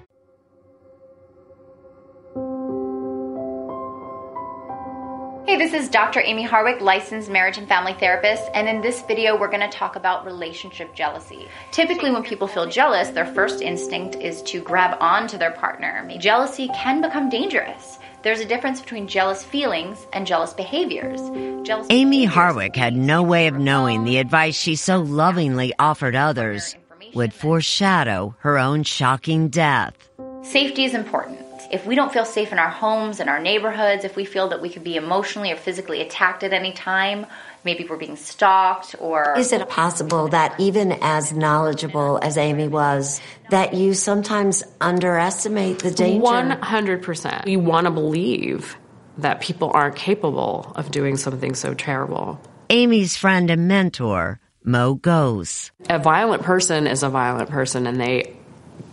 Hey, 5.48 5.56
this 5.56 5.72
is 5.72 5.88
Dr. 5.88 6.20
Amie 6.20 6.46
Harwick, 6.46 6.82
licensed 6.82 7.30
marriage 7.30 7.56
and 7.56 7.66
family 7.66 7.94
therapist, 7.94 8.50
and 8.52 8.68
in 8.68 8.82
this 8.82 9.00
video, 9.04 9.34
we're 9.34 9.48
going 9.48 9.62
to 9.62 9.70
talk 9.74 9.96
about 9.96 10.26
relationship 10.26 10.94
jealousy. 10.94 11.48
Typically, 11.70 12.10
when 12.10 12.22
people 12.22 12.46
feel 12.46 12.68
jealous, 12.68 13.08
their 13.08 13.24
first 13.24 13.62
instinct 13.62 14.16
is 14.16 14.42
to 14.42 14.60
grab 14.60 14.98
onto 15.00 15.38
their 15.38 15.52
partner. 15.52 16.06
Jealousy 16.18 16.68
can 16.74 17.00
become 17.00 17.30
dangerous. 17.30 17.98
There's 18.22 18.40
a 18.40 18.44
difference 18.44 18.80
between 18.80 19.06
jealous 19.06 19.44
feelings 19.44 20.06
and 20.12 20.26
jealous 20.26 20.52
behaviors. 20.52 21.20
Jealous 21.64 21.86
Amie 21.88 22.26
Harwick 22.26 22.74
had 22.74 22.96
no 22.96 23.22
way 23.22 23.46
of 23.46 23.58
knowing 23.58 24.02
the 24.04 24.18
advice 24.18 24.56
she 24.56 24.74
so 24.74 25.00
lovingly 25.00 25.72
offered 25.78 26.16
others 26.16 26.74
would 27.14 27.32
foreshadow 27.32 28.34
her 28.40 28.58
own 28.58 28.82
shocking 28.82 29.48
death. 29.48 29.94
Safety 30.42 30.84
is 30.84 30.94
important. 30.94 31.47
If 31.70 31.84
we 31.84 31.94
don't 31.94 32.12
feel 32.12 32.24
safe 32.24 32.50
in 32.52 32.58
our 32.58 32.70
homes 32.70 33.20
and 33.20 33.28
our 33.28 33.38
neighborhoods, 33.38 34.04
if 34.04 34.16
we 34.16 34.24
feel 34.24 34.48
that 34.48 34.62
we 34.62 34.70
could 34.70 34.84
be 34.84 34.96
emotionally 34.96 35.52
or 35.52 35.56
physically 35.56 36.00
attacked 36.00 36.42
at 36.42 36.52
any 36.52 36.72
time, 36.72 37.26
maybe 37.64 37.84
we're 37.84 37.98
being 37.98 38.16
stalked 38.16 38.96
or 39.00 39.34
Is 39.36 39.52
it 39.52 39.68
possible 39.68 40.28
that 40.28 40.58
even 40.58 40.92
as 41.02 41.32
knowledgeable 41.32 42.18
as 42.22 42.38
Amie 42.38 42.68
was, 42.68 43.20
that 43.50 43.74
you 43.74 43.92
sometimes 43.92 44.62
underestimate 44.80 45.80
the 45.80 45.90
danger? 45.90 46.26
100%. 46.26 47.46
You 47.46 47.60
want 47.60 47.86
to 47.86 47.90
believe 47.90 48.76
that 49.18 49.40
people 49.40 49.70
aren't 49.74 49.96
capable 49.96 50.72
of 50.74 50.90
doing 50.90 51.16
something 51.16 51.54
so 51.54 51.74
terrible. 51.74 52.40
Amie's 52.70 53.16
friend 53.16 53.50
and 53.50 53.68
mentor, 53.68 54.40
Mo 54.64 54.94
Ghose. 54.94 55.70
A 55.90 55.98
violent 55.98 56.42
person 56.42 56.86
is 56.86 57.02
a 57.02 57.08
violent 57.08 57.50
person 57.50 57.86
and 57.86 58.00
they 58.00 58.36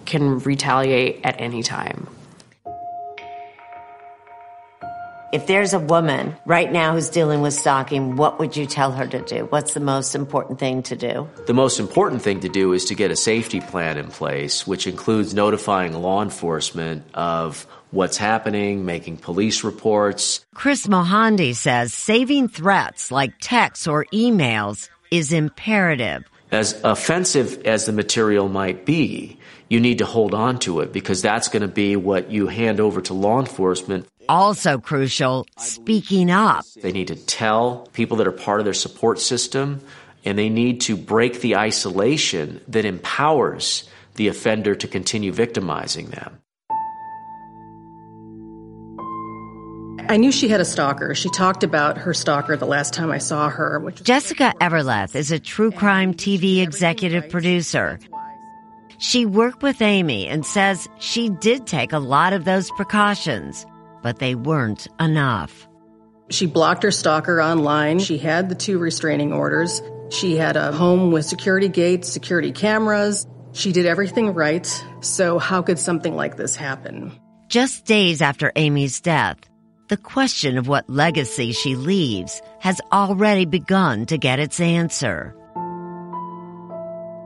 can 0.05 0.39
retaliate 0.39 1.21
at 1.23 1.39
any 1.39 1.63
time. 1.63 2.07
If 5.35 5.47
there's 5.47 5.73
a 5.73 5.79
woman 5.79 6.33
right 6.45 6.71
now 6.71 6.93
who's 6.93 7.09
dealing 7.09 7.41
with 7.41 7.53
stalking, 7.53 8.15
what 8.15 8.39
would 8.39 8.55
you 8.55 8.65
tell 8.65 8.93
her 8.93 9.05
to 9.05 9.19
do? 9.19 9.47
What's 9.49 9.73
the 9.73 9.81
most 9.81 10.15
important 10.15 10.59
thing 10.59 10.81
to 10.83 10.95
do? 10.95 11.29
The 11.45 11.53
most 11.53 11.77
important 11.77 12.21
thing 12.21 12.39
to 12.39 12.47
do 12.47 12.71
is 12.71 12.85
to 12.85 12.95
get 12.95 13.11
a 13.11 13.17
safety 13.17 13.59
plan 13.59 13.97
in 13.97 14.07
place, 14.07 14.65
which 14.65 14.87
includes 14.87 15.33
notifying 15.33 15.91
law 15.91 16.23
enforcement 16.23 17.03
of 17.15 17.67
what's 17.91 18.15
happening, 18.15 18.85
making 18.85 19.17
police 19.17 19.65
reports. 19.65 20.45
Kris 20.53 20.87
Mohandie 20.87 21.53
says 21.53 21.93
saving 21.93 22.47
threats 22.47 23.11
like 23.11 23.33
texts 23.41 23.87
or 23.87 24.05
emails 24.13 24.87
is 25.11 25.33
imperative. 25.33 26.23
As 26.53 26.79
offensive 26.85 27.65
as 27.65 27.87
the 27.87 27.91
material 27.91 28.47
might 28.47 28.85
be, 28.85 29.37
you 29.67 29.79
need 29.79 29.97
to 29.97 30.05
hold 30.05 30.33
on 30.33 30.59
to 30.59 30.79
it 30.79 30.93
because 30.93 31.21
that's 31.21 31.47
going 31.49 31.61
to 31.61 31.67
be 31.67 31.95
what 31.95 32.31
you 32.31 32.47
hand 32.47 32.79
over 32.79 33.01
to 33.01 33.13
law 33.13 33.39
enforcement. 33.39 34.07
Also 34.27 34.77
crucial, 34.77 35.45
speaking 35.57 36.31
up. 36.31 36.65
They 36.81 36.91
need 36.91 37.07
to 37.07 37.15
tell 37.15 37.87
people 37.93 38.17
that 38.17 38.27
are 38.27 38.31
part 38.31 38.59
of 38.59 38.65
their 38.65 38.73
support 38.73 39.19
system, 39.19 39.81
and 40.23 40.37
they 40.37 40.49
need 40.49 40.81
to 40.81 40.97
break 40.97 41.41
the 41.41 41.55
isolation 41.55 42.61
that 42.67 42.85
empowers 42.85 43.89
the 44.15 44.27
offender 44.27 44.75
to 44.75 44.87
continue 44.87 45.31
victimizing 45.31 46.07
them. 46.07 46.39
I 50.07 50.17
knew 50.17 50.31
she 50.31 50.47
had 50.47 50.61
a 50.61 50.65
stalker. 50.65 51.15
She 51.15 51.29
talked 51.29 51.63
about 51.63 51.97
her 51.97 52.13
stalker 52.13 52.55
the 52.55 52.67
last 52.67 52.93
time 52.93 53.11
I 53.11 53.17
saw 53.17 53.49
her. 53.49 53.79
Which 53.79 54.03
Jessica 54.03 54.53
Everleth 54.61 55.15
is 55.15 55.31
a 55.31 55.39
true 55.39 55.71
crime 55.71 56.13
TV 56.13 56.61
executive 56.61 57.27
producer. 57.29 57.99
She 58.99 59.25
worked 59.25 59.63
with 59.63 59.81
Amie 59.81 60.27
and 60.27 60.45
says 60.45 60.87
she 60.99 61.29
did 61.29 61.65
take 61.65 61.91
a 61.91 61.99
lot 61.99 62.33
of 62.33 62.45
those 62.45 62.69
precautions, 62.71 63.65
but 64.05 64.19
they 64.19 64.35
weren't 64.35 64.87
enough. 64.99 65.67
She 66.29 66.45
blocked 66.45 66.83
her 66.83 66.91
stalker 66.91 67.41
online. 67.41 67.97
She 67.97 68.19
had 68.19 68.49
the 68.49 68.53
two 68.53 68.77
restraining 68.77 69.33
orders. 69.33 69.81
She 70.11 70.37
had 70.37 70.57
a 70.57 70.71
home 70.71 71.11
with 71.11 71.25
security 71.25 71.69
gates, 71.69 72.13
security 72.13 72.51
cameras. 72.51 73.25
She 73.53 73.71
did 73.71 73.87
everything 73.87 74.35
right. 74.35 74.67
So, 75.01 75.39
how 75.39 75.63
could 75.63 75.79
something 75.79 76.15
like 76.15 76.37
this 76.37 76.55
happen? 76.55 77.13
Just 77.47 77.85
days 77.85 78.21
after 78.21 78.51
Amie's 78.55 79.01
death, 79.01 79.39
the 79.87 79.97
question 79.97 80.59
of 80.59 80.67
what 80.67 80.87
legacy 80.87 81.51
she 81.51 81.75
leaves 81.75 82.43
has 82.59 82.79
already 82.91 83.45
begun 83.45 84.05
to 84.05 84.19
get 84.19 84.37
its 84.37 84.59
answer. 84.59 85.35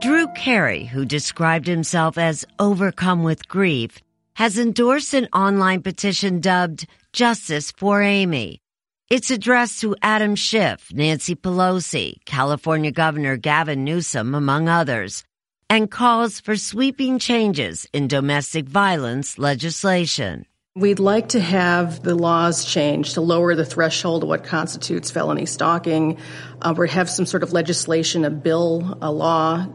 Drew 0.00 0.28
Carey, 0.28 0.86
who 0.86 1.04
described 1.04 1.66
himself 1.66 2.16
as 2.16 2.46
overcome 2.58 3.22
with 3.22 3.48
grief, 3.48 3.98
has 4.40 4.56
endorsed 4.56 5.12
an 5.12 5.28
online 5.34 5.82
petition 5.82 6.40
dubbed 6.40 6.86
Justice 7.12 7.70
for 7.72 8.00
Amie. 8.00 8.62
It's 9.10 9.30
addressed 9.30 9.82
to 9.82 9.94
Adam 10.00 10.34
Schiff, 10.34 10.90
Nancy 10.94 11.34
Pelosi, 11.34 12.24
California 12.24 12.90
Governor 12.90 13.36
Gavin 13.36 13.84
Newsom, 13.84 14.34
among 14.34 14.66
others, 14.66 15.24
and 15.68 15.90
calls 15.90 16.40
for 16.40 16.56
sweeping 16.56 17.18
changes 17.18 17.86
in 17.92 18.08
domestic 18.08 18.66
violence 18.66 19.36
legislation. 19.36 20.46
We'd 20.74 21.00
like 21.00 21.28
to 21.30 21.40
have 21.40 22.02
the 22.02 22.14
laws 22.14 22.64
changed 22.64 23.12
to 23.14 23.20
lower 23.20 23.54
the 23.54 23.66
threshold 23.66 24.22
of 24.22 24.30
what 24.30 24.44
constitutes 24.44 25.10
felony 25.10 25.44
stalking, 25.44 26.16
uh, 26.62 26.74
or 26.78 26.86
have 26.86 27.10
some 27.10 27.26
sort 27.26 27.42
of 27.42 27.52
legislation, 27.52 28.24
a 28.24 28.30
bill, 28.30 28.96
a 29.02 29.12
law 29.12 29.66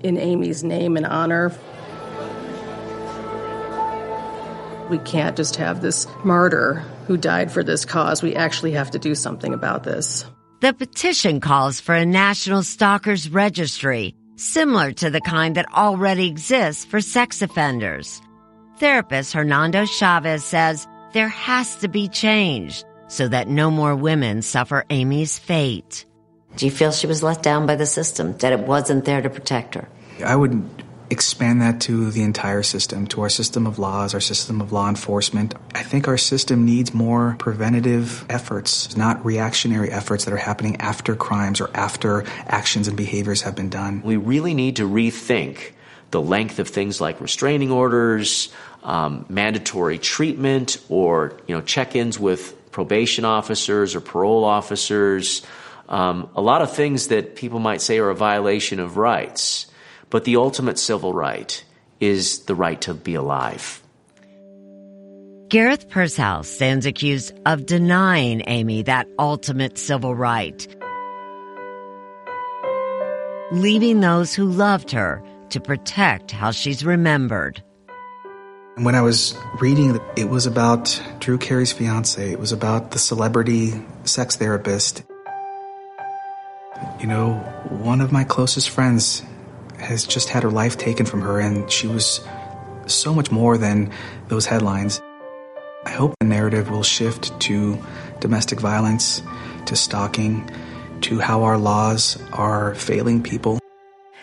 in 0.00 0.18
Amie's 0.18 0.62
name 0.62 0.98
and 0.98 1.06
honor. 1.06 1.50
We 4.90 4.98
can't 4.98 5.36
just 5.36 5.56
have 5.56 5.80
this 5.80 6.06
martyr 6.24 6.84
who 7.06 7.16
died 7.16 7.50
for 7.50 7.62
this 7.62 7.84
cause. 7.84 8.22
We 8.22 8.34
actually 8.34 8.72
have 8.72 8.90
to 8.92 8.98
do 8.98 9.14
something 9.14 9.54
about 9.54 9.84
this. 9.84 10.24
The 10.60 10.72
petition 10.72 11.40
calls 11.40 11.80
for 11.80 11.94
a 11.94 12.06
national 12.06 12.62
stalkers 12.62 13.28
registry, 13.28 14.14
similar 14.36 14.92
to 14.92 15.10
the 15.10 15.20
kind 15.20 15.56
that 15.56 15.72
already 15.72 16.28
exists 16.28 16.84
for 16.84 17.00
sex 17.00 17.42
offenders. 17.42 18.20
Therapist 18.78 19.32
Hernando 19.32 19.86
Chavez 19.86 20.44
says 20.44 20.86
there 21.12 21.28
has 21.28 21.76
to 21.76 21.88
be 21.88 22.08
change 22.08 22.84
so 23.08 23.28
that 23.28 23.48
no 23.48 23.70
more 23.70 23.94
women 23.94 24.42
suffer 24.42 24.84
Amie's 24.90 25.38
fate. 25.38 26.06
Do 26.56 26.66
you 26.66 26.72
feel 26.72 26.92
she 26.92 27.06
was 27.06 27.22
let 27.22 27.42
down 27.42 27.66
by 27.66 27.76
the 27.76 27.86
system, 27.86 28.36
that 28.38 28.52
it 28.52 28.60
wasn't 28.60 29.04
there 29.04 29.20
to 29.20 29.30
protect 29.30 29.74
her? 29.74 29.88
I 30.24 30.36
would 30.36 30.62
expand 31.12 31.62
that 31.62 31.80
to 31.82 32.10
the 32.10 32.22
entire 32.22 32.62
system, 32.62 33.06
to 33.08 33.20
our 33.20 33.28
system 33.28 33.66
of 33.66 33.78
laws, 33.78 34.14
our 34.14 34.20
system 34.20 34.60
of 34.60 34.72
law 34.72 34.88
enforcement. 34.88 35.54
I 35.74 35.82
think 35.82 36.08
our 36.08 36.18
system 36.18 36.64
needs 36.64 36.92
more 36.92 37.36
preventative 37.38 38.24
efforts, 38.28 38.96
not 38.96 39.24
reactionary 39.24 39.90
efforts 39.90 40.24
that 40.24 40.34
are 40.34 40.38
happening 40.38 40.80
after 40.80 41.14
crimes 41.14 41.60
or 41.60 41.70
after 41.74 42.24
actions 42.46 42.88
and 42.88 42.96
behaviors 42.96 43.42
have 43.42 43.54
been 43.54 43.68
done. 43.68 44.02
We 44.02 44.16
really 44.16 44.54
need 44.54 44.76
to 44.76 44.88
rethink 44.88 45.72
the 46.10 46.20
length 46.20 46.58
of 46.58 46.68
things 46.68 47.00
like 47.00 47.20
restraining 47.20 47.70
orders, 47.70 48.50
um, 48.82 49.26
mandatory 49.28 49.98
treatment, 49.98 50.78
or 50.88 51.38
you 51.46 51.54
know 51.54 51.62
check-ins 51.62 52.18
with 52.18 52.56
probation 52.72 53.24
officers 53.24 53.94
or 53.94 54.00
parole 54.00 54.44
officers. 54.44 55.42
Um, 55.88 56.30
a 56.34 56.40
lot 56.40 56.62
of 56.62 56.74
things 56.74 57.08
that 57.08 57.36
people 57.36 57.58
might 57.58 57.82
say 57.82 57.98
are 57.98 58.08
a 58.08 58.14
violation 58.14 58.80
of 58.80 58.96
rights. 58.96 59.66
But 60.12 60.24
the 60.24 60.36
ultimate 60.36 60.78
civil 60.78 61.14
right 61.14 61.64
is 61.98 62.40
the 62.40 62.54
right 62.54 62.78
to 62.82 62.92
be 62.92 63.14
alive. 63.14 63.82
Gareth 65.48 65.88
Pursehouse 65.88 66.48
stands 66.48 66.84
accused 66.84 67.32
of 67.46 67.64
denying 67.64 68.42
Amie 68.46 68.82
that 68.82 69.08
ultimate 69.18 69.78
civil 69.78 70.14
right, 70.14 70.66
leaving 73.52 74.00
those 74.00 74.34
who 74.34 74.46
loved 74.46 74.90
her 74.90 75.22
to 75.48 75.60
protect 75.60 76.30
how 76.30 76.50
she's 76.50 76.84
remembered. 76.84 77.62
When 78.76 78.94
I 78.94 79.00
was 79.00 79.34
reading, 79.60 79.98
it 80.16 80.28
was 80.28 80.44
about 80.44 81.02
Drew 81.20 81.38
Carey's 81.38 81.72
fiance. 81.72 82.30
It 82.30 82.38
was 82.38 82.52
about 82.52 82.90
the 82.90 82.98
celebrity 82.98 83.72
sex 84.04 84.36
therapist. 84.36 85.04
You 87.00 87.06
know, 87.06 87.34
one 87.68 88.02
of 88.02 88.12
my 88.12 88.24
closest 88.24 88.68
friends 88.68 89.22
has 89.82 90.06
just 90.06 90.28
had 90.28 90.42
her 90.42 90.50
life 90.50 90.78
taken 90.78 91.06
from 91.06 91.20
her, 91.20 91.40
and 91.40 91.70
she 91.70 91.86
was 91.86 92.20
so 92.86 93.14
much 93.14 93.30
more 93.30 93.58
than 93.58 93.90
those 94.28 94.46
headlines. 94.46 95.00
I 95.84 95.90
hope 95.90 96.14
the 96.20 96.26
narrative 96.26 96.70
will 96.70 96.82
shift 96.82 97.38
to 97.40 97.78
domestic 98.20 98.60
violence, 98.60 99.22
to 99.66 99.76
stalking, 99.76 100.48
to 101.02 101.18
how 101.18 101.42
our 101.42 101.58
laws 101.58 102.22
are 102.32 102.74
failing 102.76 103.22
people. 103.22 103.58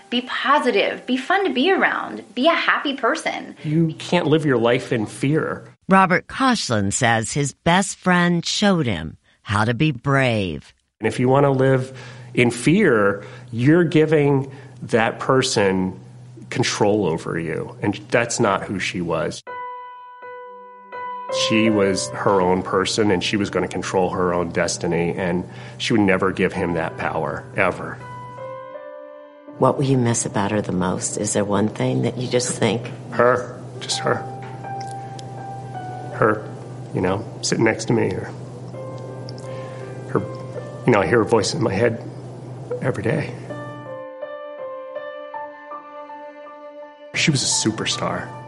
Be 0.09 0.21
positive. 0.21 1.05
Be 1.05 1.17
fun 1.17 1.43
to 1.45 1.51
be 1.51 1.71
around. 1.71 2.23
Be 2.33 2.47
a 2.47 2.53
happy 2.53 2.95
person. 2.95 3.55
You 3.63 3.93
can't 3.99 4.25
live 4.25 4.45
your 4.45 4.57
life 4.57 4.91
in 4.91 5.05
fear. 5.05 5.65
Robert 5.87 6.27
Koshland 6.27 6.93
says 6.93 7.33
his 7.33 7.53
best 7.53 7.97
friend 7.97 8.45
showed 8.45 8.87
him 8.87 9.17
how 9.41 9.65
to 9.65 9.73
be 9.73 9.91
brave. 9.91 10.73
And 10.99 11.07
if 11.07 11.19
you 11.19 11.29
want 11.29 11.43
to 11.43 11.51
live 11.51 11.97
in 12.33 12.51
fear, 12.51 13.23
you're 13.51 13.83
giving 13.83 14.51
that 14.83 15.19
person 15.19 15.99
control 16.49 17.05
over 17.05 17.39
you. 17.39 17.77
And 17.81 17.95
that's 18.09 18.39
not 18.39 18.63
who 18.63 18.79
she 18.79 19.01
was. 19.01 19.43
She 21.47 21.69
was 21.69 22.09
her 22.09 22.41
own 22.41 22.63
person 22.63 23.11
and 23.11 23.23
she 23.23 23.37
was 23.37 23.49
going 23.49 23.67
to 23.67 23.71
control 23.71 24.09
her 24.09 24.33
own 24.33 24.49
destiny, 24.49 25.13
and 25.15 25.47
she 25.77 25.93
would 25.93 26.01
never 26.01 26.31
give 26.31 26.53
him 26.53 26.73
that 26.73 26.97
power, 26.97 27.45
ever. 27.55 27.99
What 29.59 29.77
will 29.77 29.85
you 29.85 29.97
miss 29.97 30.25
about 30.25 30.51
her 30.51 30.61
the 30.61 30.71
most? 30.71 31.17
Is 31.17 31.33
there 31.33 31.45
one 31.45 31.67
thing 31.67 32.01
that 32.01 32.17
you 32.17 32.27
just 32.27 32.57
think? 32.57 32.89
Her. 33.11 33.61
Just 33.79 33.99
her. 33.99 34.15
Her, 36.15 36.49
you 36.95 37.01
know, 37.01 37.23
sitting 37.41 37.65
next 37.65 37.85
to 37.85 37.93
me, 37.93 38.11
or 38.11 38.31
her, 40.09 40.19
you 40.87 40.91
know, 40.91 41.01
I 41.01 41.05
hear 41.05 41.19
her 41.19 41.25
voice 41.25 41.53
in 41.53 41.61
my 41.61 41.73
head 41.73 42.03
every 42.81 43.03
day. 43.03 43.35
She 47.19 47.31
was 47.31 47.43
a 47.43 47.69
superstar. 47.69 48.38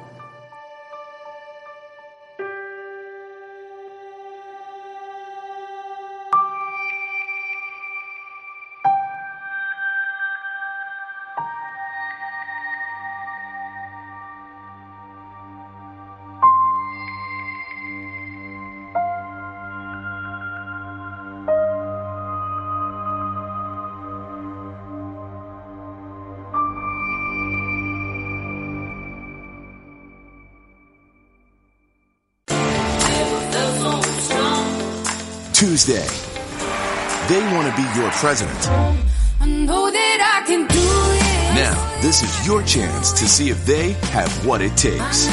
President. 38.22 38.70
I 39.40 39.48
know 39.48 39.90
that 39.90 40.42
I 40.44 40.46
can 40.46 40.68
do 40.68 40.78
it. 40.78 41.56
Now, 41.56 42.02
this 42.02 42.22
is 42.22 42.46
your 42.46 42.62
chance 42.62 43.12
to 43.14 43.28
see 43.28 43.50
if 43.50 43.66
they 43.66 43.94
have 44.14 44.30
what 44.46 44.62
it 44.62 44.78
takes. 44.78 45.26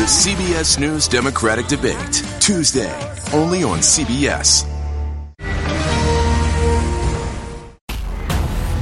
The 0.00 0.08
CBS 0.08 0.80
News 0.80 1.06
Democratic 1.06 1.68
Debate, 1.68 2.24
Tuesday, 2.40 2.92
only 3.32 3.62
on 3.62 3.78
CBS. 3.78 4.66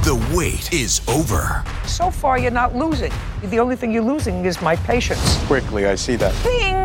The 0.03 0.35
wait 0.35 0.73
is 0.73 1.07
over. 1.07 1.63
So 1.85 2.09
far, 2.09 2.39
you're 2.39 2.49
not 2.49 2.75
losing. 2.75 3.13
The 3.43 3.59
only 3.59 3.75
thing 3.75 3.91
you're 3.91 4.01
losing 4.01 4.45
is 4.45 4.63
my 4.63 4.75
patience. 4.77 5.37
Quickly, 5.45 5.85
I 5.85 5.93
see 5.93 6.15
that. 6.15 6.33
Bing! 6.43 6.84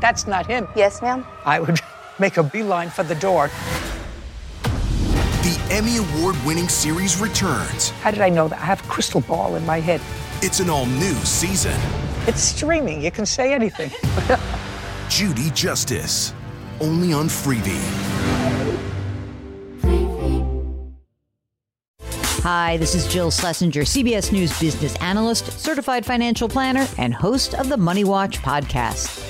That's 0.00 0.26
not 0.26 0.46
him. 0.46 0.66
Yes, 0.74 1.02
ma'am. 1.02 1.26
I 1.44 1.60
would 1.60 1.80
make 2.18 2.36
a 2.36 2.42
beeline 2.42 2.90
for 2.90 3.02
the 3.02 3.14
door. 3.14 3.50
The 5.42 5.66
Emmy 5.70 5.98
Award 5.98 6.36
winning 6.44 6.68
series 6.68 7.18
returns. 7.20 7.90
How 8.02 8.10
did 8.10 8.20
I 8.20 8.28
know 8.28 8.48
that? 8.48 8.58
I 8.58 8.64
have 8.64 8.84
a 8.84 8.88
crystal 8.88 9.20
ball 9.20 9.56
in 9.56 9.64
my 9.64 9.80
head. 9.80 10.00
It's 10.42 10.60
an 10.60 10.70
all 10.70 10.86
new 10.86 11.14
season. 11.24 11.78
It's 12.26 12.40
streaming. 12.42 13.02
You 13.02 13.10
can 13.10 13.26
say 13.26 13.52
anything. 13.52 13.90
Judy 15.08 15.50
Justice. 15.50 16.34
Only 16.80 17.12
on 17.12 17.26
Freevee. 17.28 17.78
Hi, 22.42 22.78
this 22.78 22.94
is 22.94 23.06
Jill 23.06 23.30
Schlesinger, 23.30 23.82
CBS 23.82 24.32
News 24.32 24.58
business 24.58 24.96
analyst, 24.96 25.52
certified 25.60 26.06
financial 26.06 26.48
planner, 26.48 26.86
and 26.96 27.12
host 27.12 27.54
of 27.54 27.68
the 27.68 27.76
Money 27.76 28.04
Watch 28.04 28.38
podcast. 28.38 29.29